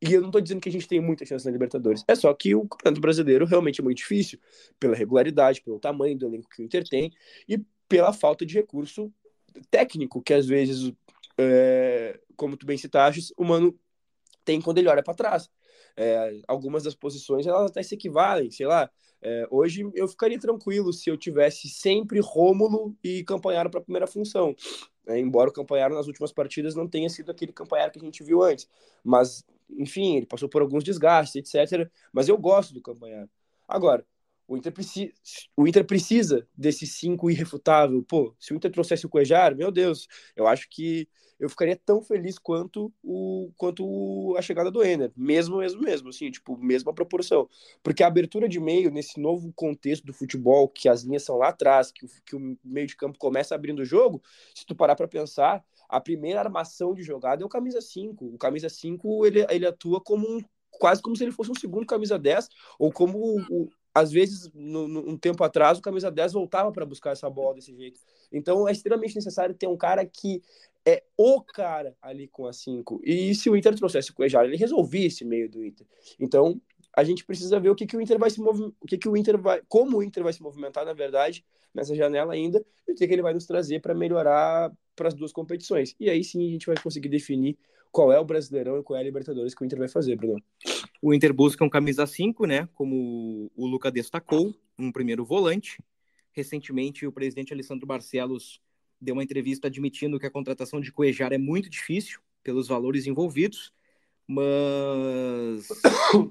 E 0.00 0.12
eu 0.12 0.20
não 0.20 0.30
tô 0.30 0.40
dizendo 0.40 0.60
que 0.60 0.68
a 0.68 0.72
gente 0.72 0.86
tem 0.86 1.00
muita 1.00 1.24
chance 1.26 1.44
na 1.44 1.50
Libertadores. 1.50 2.04
É 2.06 2.14
só 2.14 2.32
que 2.32 2.54
o 2.54 2.66
Campeonato 2.68 3.00
Brasileiro 3.00 3.44
realmente 3.46 3.80
é 3.80 3.84
muito 3.84 3.98
difícil, 3.98 4.38
pela 4.78 4.94
regularidade, 4.94 5.62
pelo 5.62 5.80
tamanho 5.80 6.16
do 6.16 6.26
elenco 6.26 6.48
que 6.48 6.62
o 6.62 6.64
Inter 6.64 6.86
tem 6.86 7.10
e 7.48 7.58
pela 7.88 8.12
falta 8.12 8.44
de 8.44 8.54
recurso 8.54 9.12
técnico 9.70 10.22
que 10.22 10.34
às 10.34 10.46
vezes, 10.46 10.92
é, 11.38 12.20
como 12.36 12.56
tu 12.56 12.66
bem 12.66 12.76
citaste, 12.76 13.32
o 13.36 13.44
Mano 13.44 13.78
tem 14.44 14.60
quando 14.60 14.78
ele 14.78 14.88
olha 14.88 15.02
para 15.02 15.14
trás. 15.14 15.50
É, 15.96 16.40
algumas 16.46 16.82
das 16.82 16.94
posições 16.94 17.46
elas 17.46 17.70
até 17.70 17.82
se 17.82 17.94
equivalem, 17.94 18.50
sei 18.50 18.66
lá. 18.66 18.90
É, 19.22 19.46
hoje 19.50 19.90
eu 19.94 20.06
ficaria 20.06 20.38
tranquilo 20.38 20.92
se 20.92 21.08
eu 21.08 21.16
tivesse 21.16 21.68
sempre 21.68 22.20
Rômulo 22.20 22.94
e 23.02 23.24
Campanharo 23.24 23.70
para 23.70 23.80
a 23.80 23.82
primeira 23.82 24.06
função. 24.06 24.54
É, 25.06 25.18
embora 25.18 25.48
o 25.50 25.52
Campanharo 25.52 25.94
nas 25.94 26.06
últimas 26.06 26.32
partidas 26.32 26.74
não 26.74 26.86
tenha 26.86 27.08
sido 27.08 27.30
aquele 27.30 27.52
Campanharo 27.52 27.92
que 27.92 27.98
a 27.98 28.02
gente 28.02 28.22
viu 28.22 28.42
antes. 28.42 28.68
Mas, 29.02 29.44
enfim, 29.70 30.16
ele 30.16 30.26
passou 30.26 30.48
por 30.48 30.62
alguns 30.62 30.84
desgastes, 30.84 31.54
etc. 31.54 31.90
Mas 32.12 32.28
eu 32.28 32.36
gosto 32.36 32.74
do 32.74 32.82
Campanharo. 32.82 33.30
Agora, 33.66 34.04
o 34.48 34.56
Inter, 34.56 34.72
precisa, 34.72 35.12
o 35.56 35.66
Inter 35.66 35.84
precisa 35.84 36.46
desse 36.56 36.86
5 36.86 37.30
irrefutável. 37.30 38.02
Pô, 38.02 38.34
se 38.38 38.52
o 38.52 38.56
Inter 38.56 38.70
trouxesse 38.70 39.06
o 39.06 39.08
Cuejar, 39.08 39.56
meu 39.56 39.70
Deus, 39.70 40.06
eu 40.36 40.46
acho 40.46 40.68
que 40.70 41.08
eu 41.38 41.50
ficaria 41.50 41.76
tão 41.76 42.00
feliz 42.00 42.38
quanto 42.38 42.92
o 43.02 43.50
quanto 43.56 44.34
a 44.38 44.42
chegada 44.42 44.70
do 44.70 44.82
Ener, 44.82 45.12
mesmo, 45.14 45.58
mesmo, 45.58 45.82
mesmo, 45.82 46.08
assim, 46.08 46.30
tipo, 46.30 46.56
mesma 46.56 46.94
proporção. 46.94 47.48
Porque 47.82 48.02
a 48.02 48.06
abertura 48.06 48.48
de 48.48 48.58
meio, 48.58 48.90
nesse 48.90 49.20
novo 49.20 49.52
contexto 49.54 50.04
do 50.04 50.14
futebol, 50.14 50.68
que 50.68 50.88
as 50.88 51.02
linhas 51.02 51.24
são 51.24 51.36
lá 51.36 51.48
atrás, 51.48 51.92
que, 51.92 52.06
que 52.24 52.34
o 52.34 52.56
meio 52.64 52.86
de 52.86 52.96
campo 52.96 53.18
começa 53.18 53.54
abrindo 53.54 53.80
o 53.80 53.84
jogo, 53.84 54.22
se 54.54 54.64
tu 54.64 54.74
parar 54.74 54.96
para 54.96 55.08
pensar, 55.08 55.62
a 55.88 56.00
primeira 56.00 56.40
armação 56.40 56.94
de 56.94 57.02
jogada 57.02 57.42
é 57.42 57.46
o 57.46 57.50
camisa 57.50 57.80
5. 57.80 58.24
O 58.24 58.38
camisa 58.38 58.68
5, 58.68 59.26
ele, 59.26 59.46
ele 59.50 59.66
atua 59.66 60.00
como 60.00 60.26
um 60.26 60.40
quase 60.78 61.00
como 61.00 61.16
se 61.16 61.24
ele 61.24 61.32
fosse 61.32 61.50
um 61.50 61.54
segundo 61.54 61.86
camisa 61.86 62.18
10, 62.18 62.48
ou 62.78 62.92
como 62.92 63.18
o, 63.18 63.70
às 63.96 64.12
vezes, 64.12 64.50
no, 64.52 64.86
no, 64.86 65.08
um 65.08 65.16
tempo 65.16 65.42
atrás, 65.42 65.78
o 65.78 65.80
camisa 65.80 66.10
10 66.10 66.34
voltava 66.34 66.70
para 66.70 66.84
buscar 66.84 67.12
essa 67.12 67.30
bola 67.30 67.54
desse 67.54 67.74
jeito. 67.74 67.98
Então, 68.30 68.68
é 68.68 68.72
extremamente 68.72 69.14
necessário 69.14 69.54
ter 69.54 69.66
um 69.66 69.76
cara 69.76 70.04
que 70.04 70.42
é 70.84 71.02
o 71.16 71.40
cara 71.40 71.96
ali 72.02 72.28
com 72.28 72.46
a 72.46 72.52
5. 72.52 73.00
E 73.02 73.34
se 73.34 73.48
o 73.48 73.56
Inter 73.56 73.74
trouxesse 73.74 74.10
o 74.10 74.14
Cuejar, 74.14 74.44
ele 74.44 74.58
resolvia 74.58 75.06
esse 75.06 75.24
meio 75.24 75.48
do 75.48 75.64
Inter. 75.64 75.86
Então, 76.20 76.60
a 76.94 77.02
gente 77.02 77.24
precisa 77.24 77.58
ver 77.58 77.70
o 77.70 77.74
que, 77.74 77.86
que 77.86 77.96
o 77.96 78.00
Inter 78.02 78.18
vai 78.18 78.28
se 78.28 78.38
movimentar, 78.38 78.76
o 78.82 78.86
que, 78.86 78.98
que 78.98 79.08
o 79.08 79.16
Inter 79.16 79.38
vai, 79.38 79.62
como 79.66 79.96
o 79.96 80.02
Inter 80.02 80.22
vai 80.22 80.34
se 80.34 80.42
movimentar, 80.42 80.84
na 80.84 80.92
verdade, 80.92 81.42
nessa 81.72 81.94
janela 81.94 82.34
ainda, 82.34 82.62
e 82.86 82.92
o 82.92 82.94
que, 82.94 83.06
que 83.06 83.14
ele 83.14 83.22
vai 83.22 83.32
nos 83.32 83.46
trazer 83.46 83.80
para 83.80 83.94
melhorar 83.94 84.70
para 84.94 85.08
as 85.08 85.14
duas 85.14 85.32
competições. 85.32 85.96
E 85.98 86.10
aí 86.10 86.22
sim 86.22 86.46
a 86.46 86.50
gente 86.50 86.66
vai 86.66 86.76
conseguir 86.76 87.08
definir 87.08 87.56
qual 87.96 88.12
é 88.12 88.20
o 88.20 88.24
Brasileirão 88.26 88.78
e 88.78 88.82
qual 88.82 88.98
é 88.98 89.00
a 89.00 89.02
Libertadores 89.02 89.54
que 89.54 89.62
o 89.62 89.64
Inter 89.64 89.78
vai 89.78 89.88
fazer, 89.88 90.16
Bruno. 90.16 90.42
O 91.00 91.14
Inter 91.14 91.32
busca 91.32 91.64
um 91.64 91.68
camisa 91.70 92.06
5, 92.06 92.44
né? 92.44 92.68
Como 92.74 93.50
o 93.56 93.66
Luca 93.66 93.90
destacou, 93.90 94.54
um 94.78 94.92
primeiro 94.92 95.24
volante. 95.24 95.82
Recentemente, 96.30 97.06
o 97.06 97.12
presidente 97.12 97.54
Alessandro 97.54 97.86
Barcelos 97.86 98.60
deu 99.00 99.14
uma 99.14 99.22
entrevista 99.24 99.68
admitindo 99.68 100.20
que 100.20 100.26
a 100.26 100.30
contratação 100.30 100.78
de 100.78 100.92
Cuejar 100.92 101.32
é 101.32 101.38
muito 101.38 101.70
difícil 101.70 102.20
pelos 102.42 102.68
valores 102.68 103.06
envolvidos, 103.06 103.72
mas 104.28 105.66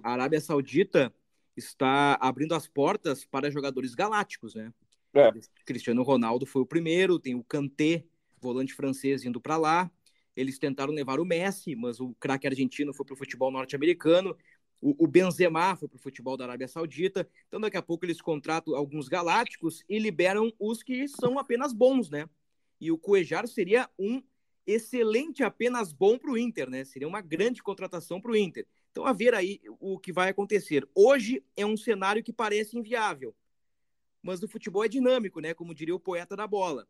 a 0.03 0.11
Arábia 0.11 0.39
Saudita 0.41 1.11
está 1.57 2.15
abrindo 2.21 2.53
as 2.53 2.67
portas 2.67 3.25
para 3.25 3.49
jogadores 3.49 3.95
galácticos, 3.95 4.53
né? 4.53 4.71
É. 5.15 5.31
Cristiano 5.65 6.03
Ronaldo 6.03 6.45
foi 6.45 6.61
o 6.61 6.65
primeiro, 6.67 7.17
tem 7.17 7.33
o 7.33 7.43
Kanté, 7.43 8.05
volante 8.39 8.75
francês, 8.75 9.25
indo 9.25 9.41
para 9.41 9.57
lá. 9.57 9.91
Eles 10.35 10.59
tentaram 10.59 10.93
levar 10.93 11.19
o 11.19 11.25
Messi, 11.25 11.75
mas 11.75 11.99
o 11.99 12.13
craque 12.19 12.47
argentino 12.47 12.93
foi 12.93 13.05
para 13.05 13.13
o 13.13 13.17
futebol 13.17 13.51
norte-americano. 13.51 14.35
O, 14.81 15.05
o 15.05 15.07
Benzema 15.07 15.75
foi 15.75 15.87
para 15.87 15.95
o 15.95 16.01
futebol 16.01 16.35
da 16.35 16.43
Arábia 16.43 16.67
Saudita. 16.67 17.27
Então, 17.47 17.59
daqui 17.59 17.77
a 17.77 17.81
pouco, 17.81 18.05
eles 18.05 18.21
contratam 18.21 18.75
alguns 18.75 19.07
galácticos 19.07 19.83
e 19.87 19.97
liberam 19.97 20.51
os 20.59 20.83
que 20.83 21.07
são 21.07 21.39
apenas 21.39 21.73
bons, 21.73 22.09
né? 22.09 22.29
E 22.79 22.91
o 22.91 22.97
Cuejar 22.97 23.47
seria 23.47 23.89
um 23.97 24.21
excelente 24.67 25.43
apenas 25.43 25.93
bom 25.93 26.17
para 26.17 26.31
o 26.31 26.37
Inter, 26.37 26.69
né? 26.69 26.83
Seria 26.83 27.07
uma 27.07 27.21
grande 27.21 27.63
contratação 27.63 28.19
para 28.19 28.31
o 28.31 28.35
Inter. 28.35 28.67
Então, 28.91 29.05
a 29.05 29.13
ver 29.13 29.33
aí 29.33 29.61
o 29.79 29.99
que 29.99 30.11
vai 30.11 30.29
acontecer. 30.29 30.87
Hoje 30.93 31.43
é 31.55 31.65
um 31.65 31.77
cenário 31.77 32.23
que 32.23 32.33
parece 32.33 32.77
inviável, 32.77 33.35
mas 34.21 34.41
o 34.41 34.47
futebol 34.47 34.83
é 34.83 34.87
dinâmico, 34.87 35.39
né? 35.39 35.53
Como 35.53 35.73
diria 35.73 35.95
o 35.95 35.99
poeta 35.99 36.35
da 36.35 36.47
bola. 36.47 36.87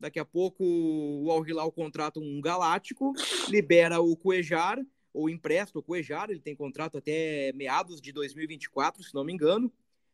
Daqui 0.00 0.18
a 0.18 0.24
pouco 0.24 0.64
o 0.64 1.30
Al 1.30 1.46
Hilal 1.46 1.72
contrata 1.72 2.20
um 2.20 2.40
galáctico, 2.40 3.12
libera 3.48 4.00
o 4.00 4.16
Cuejar, 4.16 4.78
ou 5.12 5.28
empresta 5.28 5.78
o 5.78 5.82
Cuejar, 5.82 6.30
ele 6.30 6.40
tem 6.40 6.54
contrato 6.54 6.98
até 6.98 7.52
meados 7.52 8.00
de 8.00 8.12
2024, 8.12 9.02
se 9.02 9.12
não 9.14 9.24
me 9.24 9.32
engano. 9.32 9.72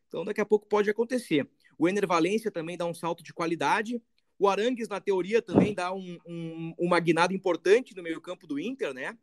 Então 0.08 0.24
daqui 0.24 0.40
a 0.40 0.46
pouco 0.46 0.66
pode 0.66 0.88
acontecer. 0.88 1.46
O 1.76 1.88
Ener 1.88 2.06
Valência 2.06 2.50
também 2.50 2.76
dá 2.76 2.86
um 2.86 2.94
salto 2.94 3.22
de 3.22 3.34
qualidade. 3.34 4.00
O 4.38 4.48
Arangues, 4.48 4.88
na 4.88 5.00
teoria, 5.00 5.42
também 5.42 5.74
dá 5.74 5.92
um, 5.92 6.18
um, 6.26 6.74
uma 6.78 6.98
guinada 6.98 7.34
importante 7.34 7.94
no 7.94 8.02
meio 8.02 8.20
campo 8.20 8.46
do 8.46 8.58
Inter, 8.58 8.94
né? 8.94 9.18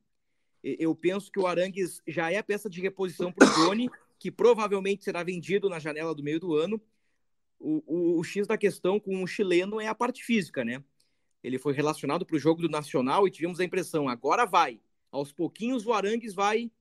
Eu 0.63 0.93
penso 0.93 1.31
que 1.31 1.39
o 1.39 1.47
Arangues 1.47 2.01
já 2.07 2.31
é 2.31 2.37
a 2.37 2.43
peça 2.43 2.69
de 2.69 2.81
reposição 2.81 3.31
para 3.31 3.47
o 3.47 3.53
Johnny, 3.55 3.89
que 4.19 4.29
provavelmente 4.29 5.03
será 5.03 5.23
vendido 5.23 5.67
na 5.67 5.79
janela 5.79 6.13
do 6.13 6.21
meio 6.21 6.39
do 6.39 6.55
ano 6.55 6.79
o, 7.61 7.83
o, 7.85 8.19
o 8.19 8.23
X 8.23 8.47
da 8.47 8.57
questão 8.57 8.99
com 8.99 9.23
o 9.23 9.27
chileno 9.27 9.79
é 9.79 9.87
a 9.87 9.95
parte 9.95 10.23
física, 10.23 10.65
né? 10.65 10.83
Ele 11.43 11.57
foi 11.57 11.73
relacionado 11.73 12.25
para 12.25 12.35
o 12.35 12.39
jogo 12.39 12.61
do 12.61 12.69
Nacional 12.69 13.27
e 13.27 13.31
tivemos 13.31 13.59
a 13.59 13.63
impressão, 13.63 14.09
agora 14.09 14.45
vai. 14.45 14.79
Aos 15.11 15.31
pouquinhos 15.31 15.85
o 15.85 15.93
Arangues 15.93 16.33
vai 16.33 16.71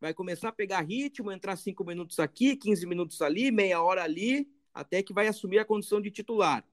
vai 0.00 0.14
começar 0.14 0.48
a 0.48 0.52
pegar 0.52 0.80
ritmo, 0.80 1.30
entrar 1.30 1.56
cinco 1.56 1.84
minutos 1.84 2.18
aqui, 2.18 2.56
15 2.56 2.86
minutos 2.86 3.20
ali, 3.20 3.50
meia 3.50 3.82
hora 3.82 4.02
ali, 4.02 4.48
até 4.72 5.02
que 5.02 5.12
vai 5.12 5.28
assumir 5.28 5.58
a 5.58 5.64
condição 5.64 6.00
de 6.00 6.10
titular. 6.10 6.64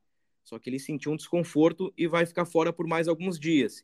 Só 0.45 0.57
que 0.57 0.69
ele 0.69 0.79
sentiu 0.79 1.11
um 1.11 1.17
desconforto 1.17 1.93
e 1.97 2.07
vai 2.07 2.25
ficar 2.25 2.45
fora 2.45 2.71
por 2.71 2.87
mais 2.87 3.05
alguns 3.07 3.37
dias. 3.37 3.83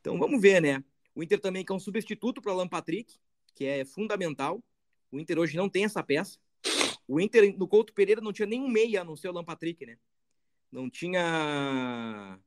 Então 0.00 0.18
vamos 0.18 0.40
ver, 0.40 0.60
né? 0.60 0.84
O 1.14 1.22
Inter 1.22 1.40
também 1.40 1.64
quer 1.64 1.72
um 1.72 1.80
substituto 1.80 2.42
para 2.42 2.52
Alan 2.52 2.68
Patrick, 2.68 3.16
que 3.54 3.64
é 3.64 3.86
fundamental. 3.86 4.62
O 5.10 5.18
Inter 5.18 5.38
hoje 5.38 5.56
não 5.56 5.68
tem 5.68 5.84
essa 5.84 6.02
peça. 6.02 6.38
O 7.08 7.18
Inter, 7.18 7.56
no 7.58 7.66
Couto 7.66 7.94
Pereira, 7.94 8.20
não 8.20 8.34
tinha 8.34 8.46
nenhum 8.46 8.68
meia, 8.68 9.00
a 9.00 9.04
não 9.04 9.16
ser 9.16 9.28
o 9.28 9.32
Lampatrick, 9.32 9.86
né? 9.86 9.96
Não 10.70 10.90
tinha 10.90 12.38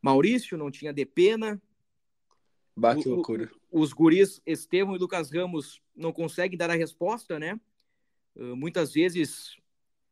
Maurício, 0.00 0.56
não 0.56 0.70
tinha 0.70 0.92
Depena. 0.92 1.60
Bah, 2.76 2.94
que 2.94 3.08
loucura. 3.08 3.50
O, 3.68 3.80
os 3.80 3.92
guris 3.92 4.40
Estevam 4.46 4.94
e 4.94 4.98
Lucas 4.98 5.32
Ramos 5.32 5.82
não 5.94 6.12
conseguem 6.12 6.56
dar 6.56 6.70
a 6.70 6.74
resposta, 6.74 7.36
né? 7.36 7.60
Uh, 8.36 8.54
muitas 8.54 8.92
vezes 8.92 9.56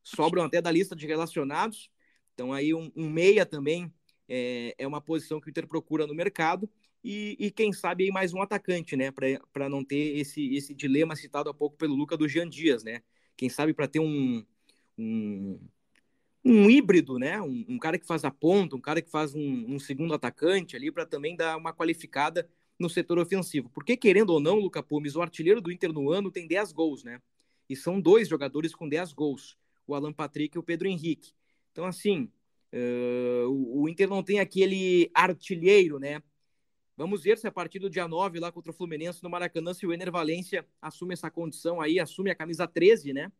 sobram 0.03 0.43
até 0.43 0.61
da 0.61 0.69
lista 0.69 0.93
de 0.93 1.07
relacionados. 1.07 1.89
Então, 2.33 2.51
aí, 2.51 2.73
um, 2.73 2.91
um 2.93 3.09
meia 3.09 3.45
também 3.45 3.91
é, 4.27 4.75
é, 4.77 4.85
uma 4.85 4.99
posição 4.99 5.39
que 5.39 5.47
o 5.47 5.49
Inter 5.49 5.65
procura 5.65 6.05
no 6.05 6.13
mercado. 6.13 6.69
E, 7.01 7.37
e 7.39 7.49
quem 7.49 7.71
sabe 7.71 8.03
aí 8.03 8.11
mais 8.11 8.33
um 8.33 8.41
atacante, 8.41 8.97
né? 8.97 9.09
Para 9.53 9.69
não 9.69 9.85
ter 9.85 10.17
esse, 10.17 10.53
esse 10.53 10.73
dilema 10.73 11.15
citado 11.15 11.49
há 11.49 11.53
pouco 11.53 11.77
pelo 11.77 11.95
Luca 11.95 12.17
do 12.17 12.27
Jean 12.27 12.49
Dias, 12.49 12.83
né? 12.83 13.01
Quem 13.37 13.49
sabe 13.49 13.73
para 13.73 13.87
ter 13.87 13.99
um, 13.99 14.43
um, 14.97 15.59
um 16.43 16.69
híbrido, 16.69 17.19
né? 17.19 17.39
Um, 17.41 17.65
um, 17.69 17.77
cara 17.77 17.97
que 17.99 18.05
faz 18.05 18.25
a 18.25 18.31
ponta, 18.31 18.75
um 18.75 18.81
cara 18.81 19.01
que 19.01 19.09
faz 19.09 19.35
um, 19.35 19.75
um 19.75 19.79
segundo 19.79 20.13
atacante 20.13 20.75
ali 20.75 20.91
para 20.91 21.05
também 21.05 21.35
dar 21.35 21.55
uma 21.55 21.71
qualificada 21.71 22.49
no 22.79 22.89
setor 22.89 23.19
ofensivo. 23.19 23.69
Porque, 23.69 23.95
querendo 23.95 24.31
ou 24.31 24.39
não, 24.39 24.55
Luca 24.59 24.83
Pumes, 24.83 25.15
o 25.15 25.21
artilheiro 25.21 25.61
do 25.61 25.71
Inter 25.71 25.93
no 25.93 26.11
ano 26.11 26.31
tem 26.31 26.47
10 26.47 26.71
gols, 26.71 27.03
né? 27.03 27.21
E 27.69 27.75
são 27.75 27.99
dois 28.01 28.27
jogadores 28.27 28.73
com 28.73 28.89
10 28.89 29.13
gols, 29.13 29.57
o 29.85 29.93
Alan 29.93 30.13
Patrick 30.13 30.57
e 30.57 30.59
o 30.59 30.63
Pedro 30.63 30.87
Henrique. 30.87 31.33
Então, 31.71 31.85
assim, 31.85 32.31
uh, 32.73 33.49
o 33.49 33.87
Inter 33.87 34.09
não 34.09 34.23
tem 34.23 34.39
aquele 34.39 35.11
artilheiro, 35.13 35.99
né? 35.99 36.21
Vamos 36.97 37.21
ver 37.21 37.37
se 37.37 37.45
a 37.45 37.51
partir 37.51 37.77
do 37.77 37.91
dia 37.91 38.07
9, 38.07 38.39
lá 38.39 38.51
contra 38.51 38.71
o 38.71 38.73
Fluminense 38.73 39.21
no 39.21 39.29
Maracanã, 39.29 39.71
se 39.71 39.85
o 39.85 39.93
Ener 39.93 40.11
Valência 40.11 40.65
assume 40.81 41.13
essa 41.13 41.29
condição 41.29 41.79
aí, 41.79 41.99
assume 41.99 42.31
a 42.31 42.35
camisa 42.35 42.67
13, 42.67 43.13
né? 43.13 43.31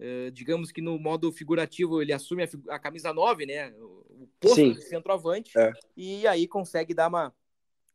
Uh, 0.00 0.30
digamos 0.30 0.72
que 0.72 0.80
no 0.80 0.98
modo 0.98 1.30
figurativo 1.30 2.00
ele 2.00 2.12
assume 2.12 2.44
a, 2.44 2.48
a 2.70 2.78
camisa 2.78 3.12
9, 3.12 3.44
né? 3.44 3.70
O 3.72 4.26
posto 4.40 4.56
Sim. 4.56 4.72
de 4.72 4.80
centroavante, 4.80 5.52
é. 5.58 5.72
e 5.94 6.26
aí 6.26 6.48
consegue 6.48 6.94
dar 6.94 7.08
uma, 7.08 7.34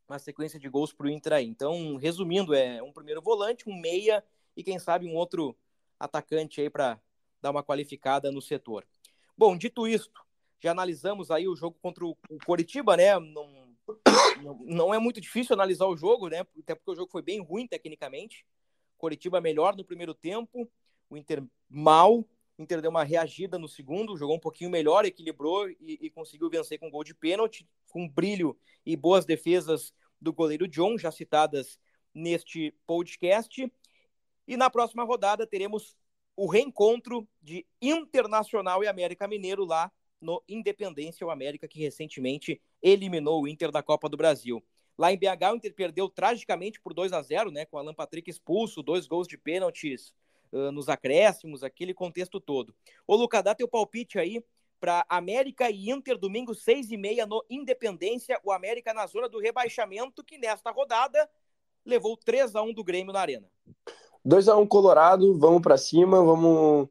uma 0.07 0.19
sequência 0.19 0.59
de 0.59 0.69
gols 0.69 0.93
para 0.93 1.07
o 1.07 1.09
Inter 1.09 1.33
aí. 1.33 1.47
Então, 1.47 1.95
resumindo, 1.95 2.53
é 2.53 2.81
um 2.83 2.93
primeiro 2.93 3.19
volante, 3.19 3.67
um 3.67 3.75
meia 3.75 4.23
e 4.55 4.63
quem 4.63 4.77
sabe 4.77 5.07
um 5.07 5.15
outro 5.15 5.57
atacante 5.99 6.61
aí 6.61 6.69
para 6.69 6.99
dar 7.41 7.49
uma 7.49 7.63
qualificada 7.63 8.31
no 8.31 8.41
setor. 8.41 8.85
Bom, 9.35 9.57
dito 9.57 9.87
isto, 9.87 10.21
já 10.59 10.71
analisamos 10.71 11.31
aí 11.31 11.47
o 11.47 11.55
jogo 11.55 11.75
contra 11.81 12.05
o 12.05 12.15
Coritiba, 12.45 12.95
né? 12.95 13.19
Não 13.19 13.66
não, 14.65 14.93
é 14.93 14.99
muito 14.99 15.21
difícil 15.21 15.53
analisar 15.53 15.85
o 15.85 15.97
jogo, 15.97 16.29
né? 16.29 16.45
Até 16.59 16.75
porque 16.75 16.91
o 16.91 16.95
jogo 16.95 17.11
foi 17.11 17.21
bem 17.21 17.41
ruim 17.41 17.67
tecnicamente. 17.67 18.45
Coritiba 18.97 19.39
melhor 19.39 19.75
no 19.75 19.85
primeiro 19.85 20.13
tempo, 20.13 20.69
o 21.09 21.17
Inter 21.17 21.43
mal. 21.69 22.19
O 22.57 22.63
Inter 22.63 22.81
deu 22.81 22.89
uma 22.89 23.03
reagida 23.03 23.59
no 23.59 23.67
segundo, 23.67 24.17
jogou 24.17 24.35
um 24.35 24.39
pouquinho 24.39 24.69
melhor, 24.69 25.05
equilibrou 25.05 25.69
e, 25.69 25.99
e 26.01 26.09
conseguiu 26.09 26.49
vencer 26.49 26.79
com 26.79 26.89
gol 26.89 27.03
de 27.03 27.13
pênalti, 27.13 27.67
com 27.91 28.09
brilho 28.09 28.57
e 28.85 28.95
boas 28.95 29.25
defesas 29.25 29.93
do 30.19 30.33
goleiro 30.33 30.67
John, 30.67 30.97
já 30.97 31.11
citadas 31.11 31.79
neste 32.13 32.73
podcast. 32.87 33.71
E 34.47 34.57
na 34.57 34.69
próxima 34.69 35.03
rodada 35.03 35.45
teremos 35.45 35.95
o 36.35 36.47
reencontro 36.47 37.27
de 37.41 37.65
Internacional 37.81 38.83
e 38.83 38.87
América 38.87 39.27
Mineiro 39.27 39.65
lá 39.65 39.91
no 40.19 40.43
Independência, 40.47 41.25
o 41.25 41.31
América 41.31 41.67
que 41.67 41.79
recentemente 41.79 42.61
eliminou 42.81 43.43
o 43.43 43.47
Inter 43.47 43.71
da 43.71 43.83
Copa 43.83 44.07
do 44.09 44.17
Brasil. 44.17 44.63
Lá 44.97 45.11
em 45.11 45.17
BH, 45.17 45.51
o 45.51 45.55
Inter 45.55 45.73
perdeu 45.73 46.09
tragicamente 46.09 46.81
por 46.81 46.93
2 46.93 47.13
a 47.13 47.21
0 47.21 47.51
né? 47.51 47.65
Com 47.65 47.77
o 47.77 47.79
Alan 47.79 47.93
Patrick 47.93 48.29
expulso, 48.29 48.81
dois 48.81 49.07
gols 49.07 49.27
de 49.27 49.37
pênaltis 49.37 50.13
uh, 50.51 50.71
nos 50.71 50.89
acréscimos, 50.89 51.63
aquele 51.63 51.93
contexto 51.93 52.39
todo. 52.39 52.73
Ô, 53.05 53.15
Luca, 53.15 53.43
dá 53.43 53.53
teu 53.53 53.67
palpite 53.67 54.17
aí 54.17 54.43
para 54.79 55.05
América 55.09 55.69
e 55.69 55.89
Inter, 55.89 56.17
domingo, 56.17 56.53
seis 56.53 56.91
e 56.91 56.97
meia 56.97 57.25
no 57.25 57.43
Independência. 57.49 58.39
O 58.43 58.51
América 58.51 58.93
na 58.93 59.05
zona 59.05 59.29
do 59.29 59.39
rebaixamento, 59.39 60.23
que 60.23 60.37
nesta 60.37 60.71
rodada 60.71 61.29
levou 61.85 62.17
3 62.17 62.55
a 62.55 62.61
1 62.61 62.73
do 62.73 62.83
Grêmio 62.83 63.13
na 63.13 63.21
Arena. 63.21 63.47
2 64.23 64.49
a 64.49 64.57
1 64.57 64.67
Colorado, 64.67 65.37
vamos 65.39 65.61
para 65.61 65.77
cima, 65.77 66.21
vamos, 66.21 66.89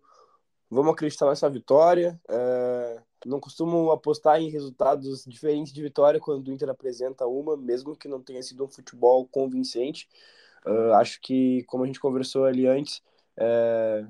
vamos 0.71 0.93
acreditar 0.93 1.27
nessa 1.27 1.51
vitória. 1.51 2.19
É, 2.29 3.03
não 3.27 3.41
costumo 3.41 3.91
apostar 3.91 4.41
em 4.41 4.51
resultados 4.51 5.25
diferentes 5.27 5.73
de 5.73 5.83
vitória 5.83 6.21
quando 6.21 6.49
o 6.49 6.53
Inter 6.53 6.69
apresenta 6.69 7.27
uma, 7.27 7.57
mesmo 7.57 7.97
que 7.97 8.09
não 8.09 8.23
tenha 8.23 8.43
sido 8.43 8.65
um 8.65 8.69
futebol 8.69 9.27
convincente. 9.27 10.09
Uh, 10.65 10.95
acho 10.95 11.21
que, 11.21 11.63
como 11.65 11.85
a 11.85 11.87
gente 11.87 12.01
conversou 12.01 12.45
ali 12.45 12.67
antes, 12.67 13.03
é, 13.37 14.07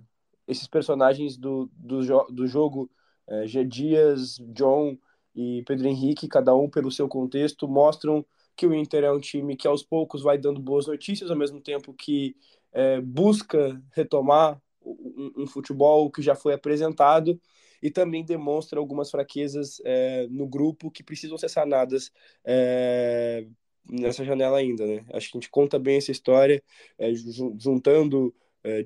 esses 0.46 0.66
personagens 0.68 1.36
do, 1.36 1.68
do, 1.72 2.02
jo 2.02 2.24
do 2.30 2.46
jogo, 2.46 2.90
é, 3.26 3.46
G. 3.46 3.64
Dias, 3.64 4.38
John 4.54 4.96
e 5.34 5.62
Pedro 5.66 5.88
Henrique, 5.88 6.28
cada 6.28 6.54
um 6.54 6.70
pelo 6.70 6.90
seu 6.90 7.08
contexto, 7.08 7.66
mostram 7.66 8.24
que 8.54 8.66
o 8.66 8.74
Inter 8.74 9.04
é 9.04 9.12
um 9.12 9.20
time 9.20 9.56
que 9.56 9.66
aos 9.66 9.82
poucos 9.82 10.22
vai 10.22 10.38
dando 10.38 10.60
boas 10.60 10.86
notícias, 10.86 11.30
ao 11.30 11.36
mesmo 11.36 11.60
tempo 11.60 11.92
que 11.92 12.36
é, 12.72 13.00
busca 13.00 13.82
retomar 13.92 14.60
um, 14.82 15.32
um 15.38 15.46
futebol 15.46 16.10
que 16.10 16.22
já 16.22 16.34
foi 16.34 16.54
apresentado 16.54 17.38
e 17.82 17.90
também 17.90 18.24
demonstra 18.24 18.78
algumas 18.78 19.10
fraquezas 19.10 19.80
é, 19.84 20.26
no 20.28 20.46
grupo 20.46 20.90
que 20.90 21.02
precisam 21.02 21.38
ser 21.38 21.48
sanadas 21.48 22.10
é, 22.44 23.46
nessa 23.88 24.24
janela 24.24 24.58
ainda, 24.58 24.86
né? 24.86 25.04
Acho 25.12 25.30
que 25.30 25.38
a 25.38 25.40
gente 25.40 25.50
conta 25.50 25.78
bem 25.78 25.96
essa 25.96 26.10
história, 26.10 26.62
é, 26.98 27.12
juntando 27.58 28.34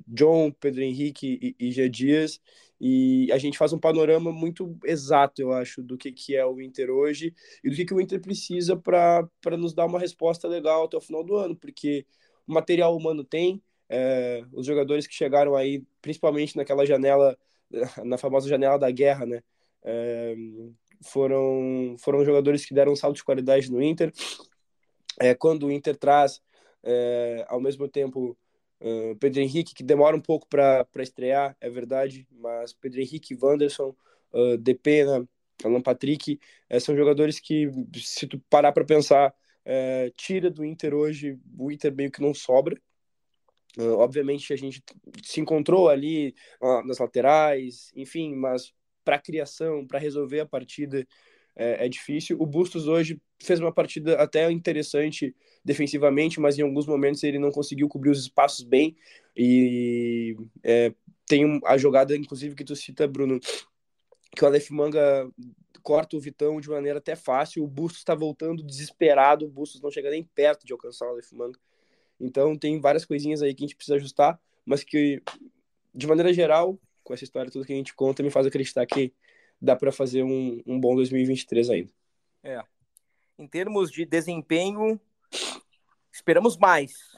John, 0.06 0.52
Pedro 0.52 0.82
Henrique 0.82 1.56
e, 1.58 1.68
e 1.68 1.72
Gia 1.72 1.88
Dias, 1.88 2.38
e 2.80 3.30
a 3.30 3.36
gente 3.36 3.58
faz 3.58 3.74
um 3.74 3.78
panorama 3.78 4.32
muito 4.32 4.74
exato, 4.84 5.42
eu 5.42 5.52
acho, 5.52 5.82
do 5.82 5.98
que, 5.98 6.10
que 6.10 6.34
é 6.34 6.46
o 6.46 6.60
Inter 6.62 6.90
hoje 6.90 7.34
e 7.62 7.68
do 7.68 7.76
que, 7.76 7.84
que 7.84 7.92
o 7.92 8.00
Inter 8.00 8.18
precisa 8.20 8.74
para 8.74 9.28
nos 9.58 9.74
dar 9.74 9.84
uma 9.84 9.98
resposta 9.98 10.48
legal 10.48 10.84
até 10.84 10.96
o 10.96 11.00
final 11.00 11.22
do 11.22 11.36
ano, 11.36 11.54
porque 11.54 12.06
o 12.46 12.54
material 12.54 12.96
humano 12.96 13.22
tem, 13.22 13.62
é, 13.86 14.42
os 14.52 14.64
jogadores 14.64 15.06
que 15.06 15.12
chegaram 15.12 15.54
aí, 15.54 15.84
principalmente 16.00 16.56
naquela 16.56 16.86
janela 16.86 17.36
na 18.04 18.18
famosa 18.18 18.48
janela 18.48 18.78
da 18.78 18.90
guerra, 18.90 19.26
né? 19.26 19.42
É, 19.82 20.34
foram, 21.02 21.96
foram 21.98 22.24
jogadores 22.24 22.64
que 22.64 22.74
deram 22.74 22.92
um 22.92 22.96
salto 22.96 23.16
de 23.16 23.24
qualidade 23.24 23.70
no 23.70 23.82
Inter. 23.82 24.12
É, 25.18 25.34
quando 25.34 25.66
o 25.66 25.72
Inter 25.72 25.96
traz, 25.96 26.40
é, 26.82 27.44
ao 27.48 27.60
mesmo 27.60 27.88
tempo, 27.88 28.36
uh, 28.80 29.16
Pedro 29.16 29.40
Henrique, 29.40 29.74
que 29.74 29.82
demora 29.82 30.16
um 30.16 30.20
pouco 30.20 30.46
para 30.46 30.86
estrear, 30.98 31.56
é 31.60 31.68
verdade, 31.68 32.26
mas 32.30 32.72
Pedro 32.72 33.00
Henrique, 33.00 33.36
Wanderson, 33.40 33.94
uh, 34.32 34.56
Depena, 34.56 35.28
Alan 35.64 35.80
Patrick, 35.80 36.40
é, 36.68 36.80
são 36.80 36.96
jogadores 36.96 37.38
que, 37.38 37.70
se 37.96 38.26
tu 38.26 38.38
parar 38.48 38.72
para 38.72 38.84
pensar, 38.84 39.34
é, 39.64 40.10
tira 40.16 40.50
do 40.50 40.64
Inter 40.64 40.94
hoje, 40.94 41.38
o 41.58 41.70
Inter 41.70 41.94
meio 41.94 42.10
que 42.10 42.22
não 42.22 42.32
sobra, 42.32 42.80
Uh, 43.78 43.98
obviamente 43.98 44.52
a 44.52 44.56
gente 44.56 44.82
se 45.22 45.40
encontrou 45.40 45.88
ali 45.88 46.34
uh, 46.60 46.86
nas 46.86 46.98
laterais, 46.98 47.90
enfim, 47.94 48.34
mas 48.34 48.72
para 49.04 49.18
criação, 49.18 49.86
para 49.86 49.98
resolver 49.98 50.40
a 50.40 50.46
partida 50.46 51.06
é, 51.56 51.86
é, 51.86 51.88
difícil. 51.88 52.36
O 52.40 52.46
Bustos 52.46 52.86
hoje 52.86 53.20
fez 53.38 53.60
uma 53.60 53.72
partida 53.72 54.16
até 54.16 54.50
interessante 54.50 55.34
defensivamente, 55.64 56.40
mas 56.40 56.58
em 56.58 56.62
alguns 56.62 56.86
momentos 56.86 57.22
ele 57.22 57.38
não 57.38 57.50
conseguiu 57.50 57.88
cobrir 57.88 58.10
os 58.10 58.20
espaços 58.20 58.64
bem. 58.64 58.96
E 59.36 60.36
é, 60.62 60.94
tem 61.26 61.60
a 61.64 61.76
jogada, 61.76 62.16
inclusive, 62.16 62.54
que 62.54 62.64
tu 62.64 62.74
cita, 62.74 63.06
Bruno, 63.06 63.38
que 64.34 64.44
o 64.44 64.46
Aleph 64.46 64.70
Manga 64.70 65.30
corta 65.82 66.16
o 66.16 66.20
Vitão 66.20 66.60
de 66.60 66.68
maneira 66.68 66.98
até 66.98 67.16
fácil. 67.16 67.64
O 67.64 67.68
Bustos 67.68 68.00
está 68.00 68.14
voltando 68.14 68.62
desesperado, 68.62 69.44
o 69.44 69.50
Bustos 69.50 69.80
não 69.80 69.90
chega 69.90 70.10
nem 70.10 70.22
perto 70.22 70.66
de 70.66 70.72
alcançar 70.72 71.06
o 71.06 71.10
Aleph 71.10 71.32
Manga. 71.32 71.58
Então 72.20 72.56
tem 72.56 72.78
várias 72.78 73.04
coisinhas 73.04 73.42
aí 73.42 73.54
que 73.54 73.64
a 73.64 73.66
gente 73.66 73.76
precisa 73.76 73.96
ajustar, 73.96 74.38
mas 74.64 74.84
que, 74.84 75.22
de 75.94 76.06
maneira 76.06 76.32
geral, 76.32 76.78
com 77.02 77.14
essa 77.14 77.24
história 77.24 77.50
tudo 77.50 77.64
que 77.64 77.72
a 77.72 77.76
gente 77.76 77.94
conta, 77.94 78.22
me 78.22 78.30
faz 78.30 78.46
acreditar 78.46 78.84
que 78.86 79.12
dá 79.60 79.74
para 79.74 79.90
fazer 79.90 80.22
um, 80.22 80.62
um 80.66 80.78
bom 80.78 80.94
2023 80.94 81.70
ainda. 81.70 81.92
É. 82.42 82.62
Em 83.38 83.46
termos 83.46 83.90
de 83.90 84.04
desempenho, 84.04 85.00
esperamos 86.12 86.56
mais. 86.56 87.16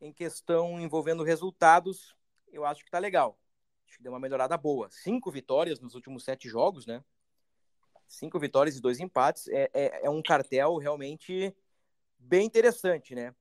Em 0.00 0.12
questão 0.12 0.80
envolvendo 0.80 1.22
resultados, 1.22 2.16
eu 2.50 2.64
acho 2.64 2.84
que 2.84 2.90
tá 2.90 2.98
legal. 2.98 3.38
Acho 3.86 3.98
que 3.98 4.02
deu 4.02 4.12
uma 4.12 4.18
melhorada 4.18 4.56
boa. 4.56 4.88
Cinco 4.90 5.30
vitórias 5.30 5.80
nos 5.80 5.94
últimos 5.94 6.24
sete 6.24 6.48
jogos, 6.48 6.86
né? 6.86 7.04
Cinco 8.08 8.38
vitórias 8.38 8.76
e 8.76 8.80
dois 8.80 9.00
empates. 9.00 9.48
É, 9.48 9.70
é, 9.72 10.06
é 10.06 10.10
um 10.10 10.22
cartel 10.22 10.76
realmente 10.78 11.54
bem 12.18 12.46
interessante, 12.46 13.14
né? 13.14 13.34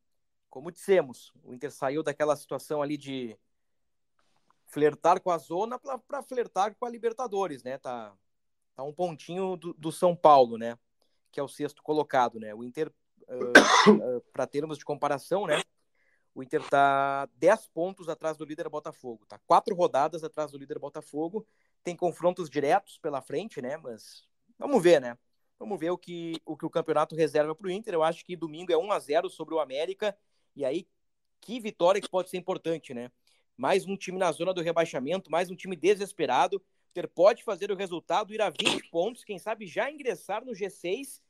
Como 0.51 0.69
dissemos, 0.69 1.33
o 1.45 1.53
Inter 1.53 1.71
saiu 1.71 2.03
daquela 2.03 2.35
situação 2.35 2.81
ali 2.81 2.97
de 2.97 3.37
flertar 4.67 5.21
com 5.21 5.31
a 5.31 5.37
zona 5.37 5.79
para 5.79 6.21
flertar 6.21 6.75
com 6.75 6.85
a 6.85 6.89
Libertadores, 6.89 7.63
né? 7.63 7.77
Tá, 7.77 8.13
tá 8.75 8.83
um 8.83 8.93
pontinho 8.93 9.55
do, 9.55 9.73
do, 9.73 9.93
São 9.93 10.13
Paulo, 10.13 10.57
né? 10.57 10.77
Que 11.31 11.39
é 11.39 11.43
o 11.43 11.47
sexto 11.47 11.81
colocado, 11.81 12.37
né? 12.37 12.53
O 12.53 12.65
Inter, 12.65 12.91
uh, 13.29 14.17
uh, 14.17 14.21
para 14.33 14.45
termos 14.45 14.77
de 14.77 14.83
comparação, 14.83 15.47
né? 15.47 15.63
O 16.35 16.43
Inter 16.43 16.61
tá 16.69 17.29
10 17.37 17.69
pontos 17.69 18.09
atrás 18.09 18.35
do 18.35 18.43
líder 18.43 18.67
Botafogo, 18.67 19.25
tá 19.25 19.39
quatro 19.47 19.73
rodadas 19.73 20.21
atrás 20.21 20.51
do 20.51 20.57
líder 20.57 20.79
Botafogo, 20.79 21.47
tem 21.81 21.95
confrontos 21.95 22.49
diretos 22.49 22.97
pela 22.97 23.21
frente, 23.21 23.61
né? 23.61 23.77
Mas 23.77 24.27
vamos 24.59 24.83
ver, 24.83 24.99
né? 24.99 25.17
Vamos 25.57 25.79
ver 25.79 25.91
o 25.91 25.97
que 25.97 26.41
o, 26.45 26.57
que 26.57 26.65
o 26.65 26.69
campeonato 26.69 27.15
reserva 27.15 27.55
para 27.55 27.67
o 27.67 27.71
Inter. 27.71 27.93
Eu 27.93 28.03
acho 28.03 28.25
que 28.25 28.35
domingo 28.35 28.73
é 28.73 28.77
1 28.77 28.91
a 28.91 28.99
0 28.99 29.29
sobre 29.29 29.53
o 29.53 29.59
América 29.59 30.17
e 30.55 30.65
aí, 30.65 30.87
que 31.39 31.59
vitória 31.59 32.01
que 32.01 32.09
pode 32.09 32.29
ser 32.29 32.37
importante, 32.37 32.93
né? 32.93 33.11
Mais 33.57 33.85
um 33.85 33.95
time 33.95 34.17
na 34.17 34.31
zona 34.31 34.53
do 34.53 34.61
rebaixamento, 34.61 35.31
mais 35.31 35.49
um 35.49 35.55
time 35.55 35.75
desesperado. 35.75 36.57
O 36.57 36.89
Inter 36.91 37.07
pode 37.07 37.43
fazer 37.43 37.71
o 37.71 37.75
resultado, 37.75 38.33
ir 38.33 38.41
a 38.41 38.49
20 38.49 38.89
pontos, 38.89 39.23
quem 39.23 39.39
sabe 39.39 39.65
já 39.65 39.89
ingressar 39.89 40.43
no 40.43 40.51
G6 40.51 41.21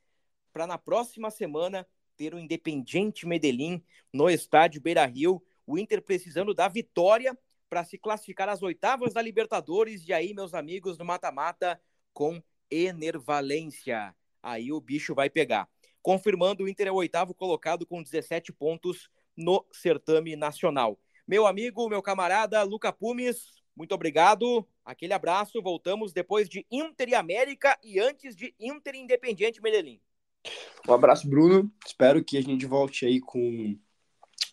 para 0.51 0.67
na 0.67 0.77
próxima 0.77 1.29
semana 1.29 1.87
ter 2.17 2.33
o 2.33 2.39
Independiente 2.39 3.25
Medellín 3.25 3.83
no 4.11 4.29
estádio 4.29 4.81
Beira 4.81 5.05
Rio. 5.05 5.43
O 5.65 5.77
Inter 5.77 6.01
precisando 6.01 6.53
da 6.53 6.67
vitória 6.67 7.37
para 7.69 7.83
se 7.83 7.97
classificar 7.97 8.49
às 8.49 8.61
oitavas 8.61 9.13
da 9.13 9.21
Libertadores. 9.21 10.07
E 10.07 10.13
aí, 10.13 10.33
meus 10.33 10.53
amigos, 10.53 10.97
no 10.97 11.05
mata-mata 11.05 11.81
com 12.13 12.41
Enervalência. 12.69 14.15
Aí 14.41 14.71
o 14.71 14.81
bicho 14.81 15.13
vai 15.13 15.29
pegar 15.29 15.69
confirmando 16.01 16.63
o 16.63 16.69
Inter 16.69 16.87
é 16.87 16.91
o 16.91 16.95
oitavo 16.95 17.33
colocado 17.33 17.85
com 17.85 18.01
17 18.01 18.51
pontos 18.53 19.09
no 19.35 19.65
certame 19.71 20.35
nacional. 20.35 20.99
Meu 21.27 21.45
amigo, 21.45 21.87
meu 21.87 22.01
camarada 22.01 22.63
Luca 22.63 22.91
Pumes, 22.91 23.61
muito 23.75 23.93
obrigado. 23.95 24.67
Aquele 24.83 25.13
abraço. 25.13 25.61
Voltamos 25.61 26.11
depois 26.11 26.49
de 26.49 26.65
Inter 26.69 27.09
e 27.09 27.15
América 27.15 27.77
e 27.83 27.99
antes 27.99 28.35
de 28.35 28.53
Inter 28.59 28.95
Independiente 28.95 29.61
Medellín. 29.61 29.99
Um 30.87 30.93
abraço, 30.93 31.29
Bruno. 31.29 31.71
Espero 31.85 32.23
que 32.23 32.37
a 32.37 32.41
gente 32.41 32.65
volte 32.65 33.05
aí 33.05 33.19
com, 33.19 33.77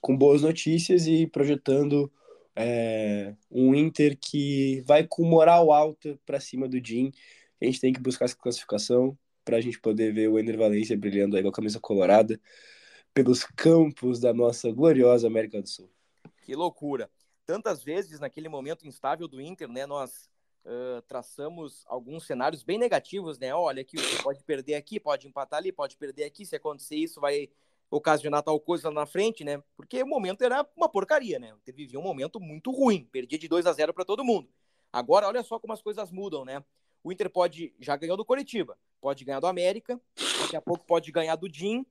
com 0.01 0.17
boas 0.17 0.43
notícias 0.43 1.07
e 1.07 1.27
projetando 1.27 2.13
é, 2.55 3.35
um 3.51 3.75
Inter 3.75 4.19
que 4.21 4.83
vai 4.87 5.07
com 5.07 5.25
moral 5.25 5.73
alta 5.73 6.19
para 6.27 6.41
cima 6.41 6.69
do 6.69 6.85
Jim. 6.85 7.11
A 7.61 7.65
gente 7.65 7.81
tem 7.81 7.93
que 7.93 8.01
buscar 8.01 8.27
essa 8.27 8.37
classificação 8.37 9.19
para 9.49 9.57
a 9.57 9.61
gente 9.63 9.81
poder 9.81 10.13
ver 10.13 10.29
o 10.29 10.39
Ener 10.39 10.59
Valencia 10.59 10.95
brilhando 10.95 11.35
aí 11.35 11.43
com 11.43 11.49
a 11.49 11.53
camisa 11.53 11.81
colorada 11.81 12.39
pelos 13.15 13.45
campos 13.45 14.21
da 14.21 14.35
nossa 14.35 14.71
gloriosa 14.71 15.27
América 15.27 15.63
do 15.63 15.67
Sul. 15.67 15.91
Que 16.43 16.55
loucura! 16.55 17.11
Tantas 17.47 17.83
vezes 17.83 18.21
naquele 18.21 18.47
momento 18.47 18.87
instável 18.87 19.27
do 19.27 19.41
Inter, 19.41 19.67
né, 19.67 19.87
nós 19.87 20.29
uh, 20.67 21.01
traçamos 21.09 21.83
alguns 21.87 22.27
cenários 22.27 22.63
bem 22.63 22.77
negativos, 22.77 23.39
né? 23.39 23.55
Olha, 23.55 23.83
você 23.91 24.23
pode 24.23 24.45
perder 24.45 24.75
aqui, 24.75 25.01
pode 25.01 25.27
empatar 25.27 25.61
ali, 25.61 25.73
pode 25.73 25.97
perder 25.97 26.25
aqui. 26.25 26.45
Se 26.45 26.55
acontecer 26.55 26.97
isso, 26.97 27.19
vai 27.19 27.49
ocasionar 27.91 28.43
tal 28.43 28.61
coisa 28.61 28.91
na 28.91 29.07
frente, 29.07 29.45
né? 29.45 29.63
Porque 29.79 30.03
o 30.03 30.07
momento 30.07 30.45
era 30.45 30.69
uma 30.77 30.91
porcaria, 30.91 31.39
né? 31.39 31.55
Vivia 31.75 31.99
um 31.99 32.03
momento 32.03 32.39
muito 32.39 32.71
ruim, 32.71 33.09
perdia 33.11 33.39
de 33.39 33.49
2 33.49 33.65
a 33.65 33.73
0 33.73 33.95
para 33.95 34.05
todo 34.05 34.23
mundo. 34.23 34.51
Agora, 34.93 35.27
olha 35.27 35.43
só 35.43 35.59
como 35.59 35.73
as 35.73 35.81
coisas 35.81 36.13
mudam, 36.13 36.45
né? 36.45 36.63
O 37.03 37.13
Inter 37.13 37.31
pode 37.31 37.75
já 37.81 37.97
ganhou 37.97 38.17
do 38.17 38.25
Coritiba, 38.25 38.79
pode 39.01 39.25
ganhar 39.25 39.41
do 39.41 39.47
América, 39.47 40.01
daqui 40.41 40.57
a 40.57 40.61
pouco 40.61 40.85
pode 40.85 41.11
ganhar 41.13 41.37
do 41.37 41.49
DIN 41.49 41.87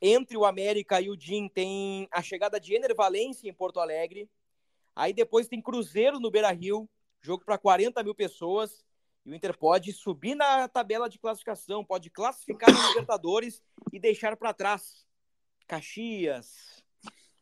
entre 0.00 0.36
o 0.36 0.44
América 0.44 1.00
e 1.00 1.08
o 1.08 1.16
DIM 1.16 1.48
tem 1.48 2.08
a 2.10 2.22
chegada 2.22 2.60
de 2.60 2.74
Ener 2.74 2.94
Valência 2.94 3.48
em 3.48 3.54
Porto 3.54 3.80
Alegre. 3.80 4.28
Aí 4.94 5.12
depois 5.12 5.48
tem 5.48 5.60
Cruzeiro 5.60 6.20
no 6.20 6.30
Beira 6.30 6.50
Rio, 6.52 6.88
jogo 7.20 7.44
para 7.44 7.58
40 7.58 8.02
mil 8.02 8.14
pessoas. 8.14 8.84
E 9.24 9.30
o 9.30 9.34
Inter 9.34 9.56
pode 9.56 9.92
subir 9.92 10.34
na 10.34 10.68
tabela 10.68 11.08
de 11.08 11.18
classificação, 11.18 11.84
pode 11.84 12.10
classificar 12.10 12.72
na 12.72 12.88
Libertadores 12.88 13.62
e 13.92 13.98
deixar 13.98 14.36
para 14.36 14.54
trás 14.54 15.04
Caxias, 15.66 16.84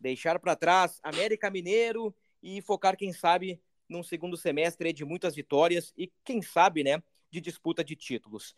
deixar 0.01 0.39
para 0.39 0.57
trás 0.57 0.99
América 1.03 1.51
Mineiro 1.51 2.15
e 2.43 2.63
focar, 2.63 2.97
quem 2.97 3.13
sabe, 3.13 3.61
num 3.89 4.03
segundo 4.03 4.37
semestre 4.37 4.93
de 4.93 5.05
muitas 5.05 5.35
vitórias 5.35 5.93
e, 5.97 6.13
quem 6.25 6.43
sabe, 6.43 6.83
né, 6.83 7.03
de 7.31 7.41
disputa 7.41 7.85
de 7.85 7.97
títulos. 7.97 8.55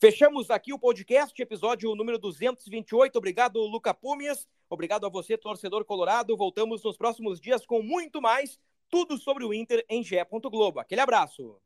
Fechamos 0.00 0.48
aqui 0.50 0.72
o 0.72 0.78
podcast, 0.78 1.40
episódio 1.42 1.94
número 1.94 2.18
228. 2.18 3.16
Obrigado, 3.16 3.60
Luca 3.60 3.92
Pumias. 3.92 4.46
Obrigado 4.70 5.06
a 5.06 5.08
você, 5.08 5.36
torcedor 5.36 5.84
colorado. 5.84 6.36
Voltamos 6.36 6.82
nos 6.84 6.96
próximos 6.96 7.40
dias 7.40 7.66
com 7.66 7.82
muito 7.82 8.22
mais, 8.22 8.60
tudo 8.88 9.18
sobre 9.18 9.44
o 9.44 9.52
Inter 9.52 9.84
em 9.88 10.04
Gé. 10.04 10.24
Globo. 10.24 10.78
Aquele 10.78 11.00
abraço. 11.00 11.60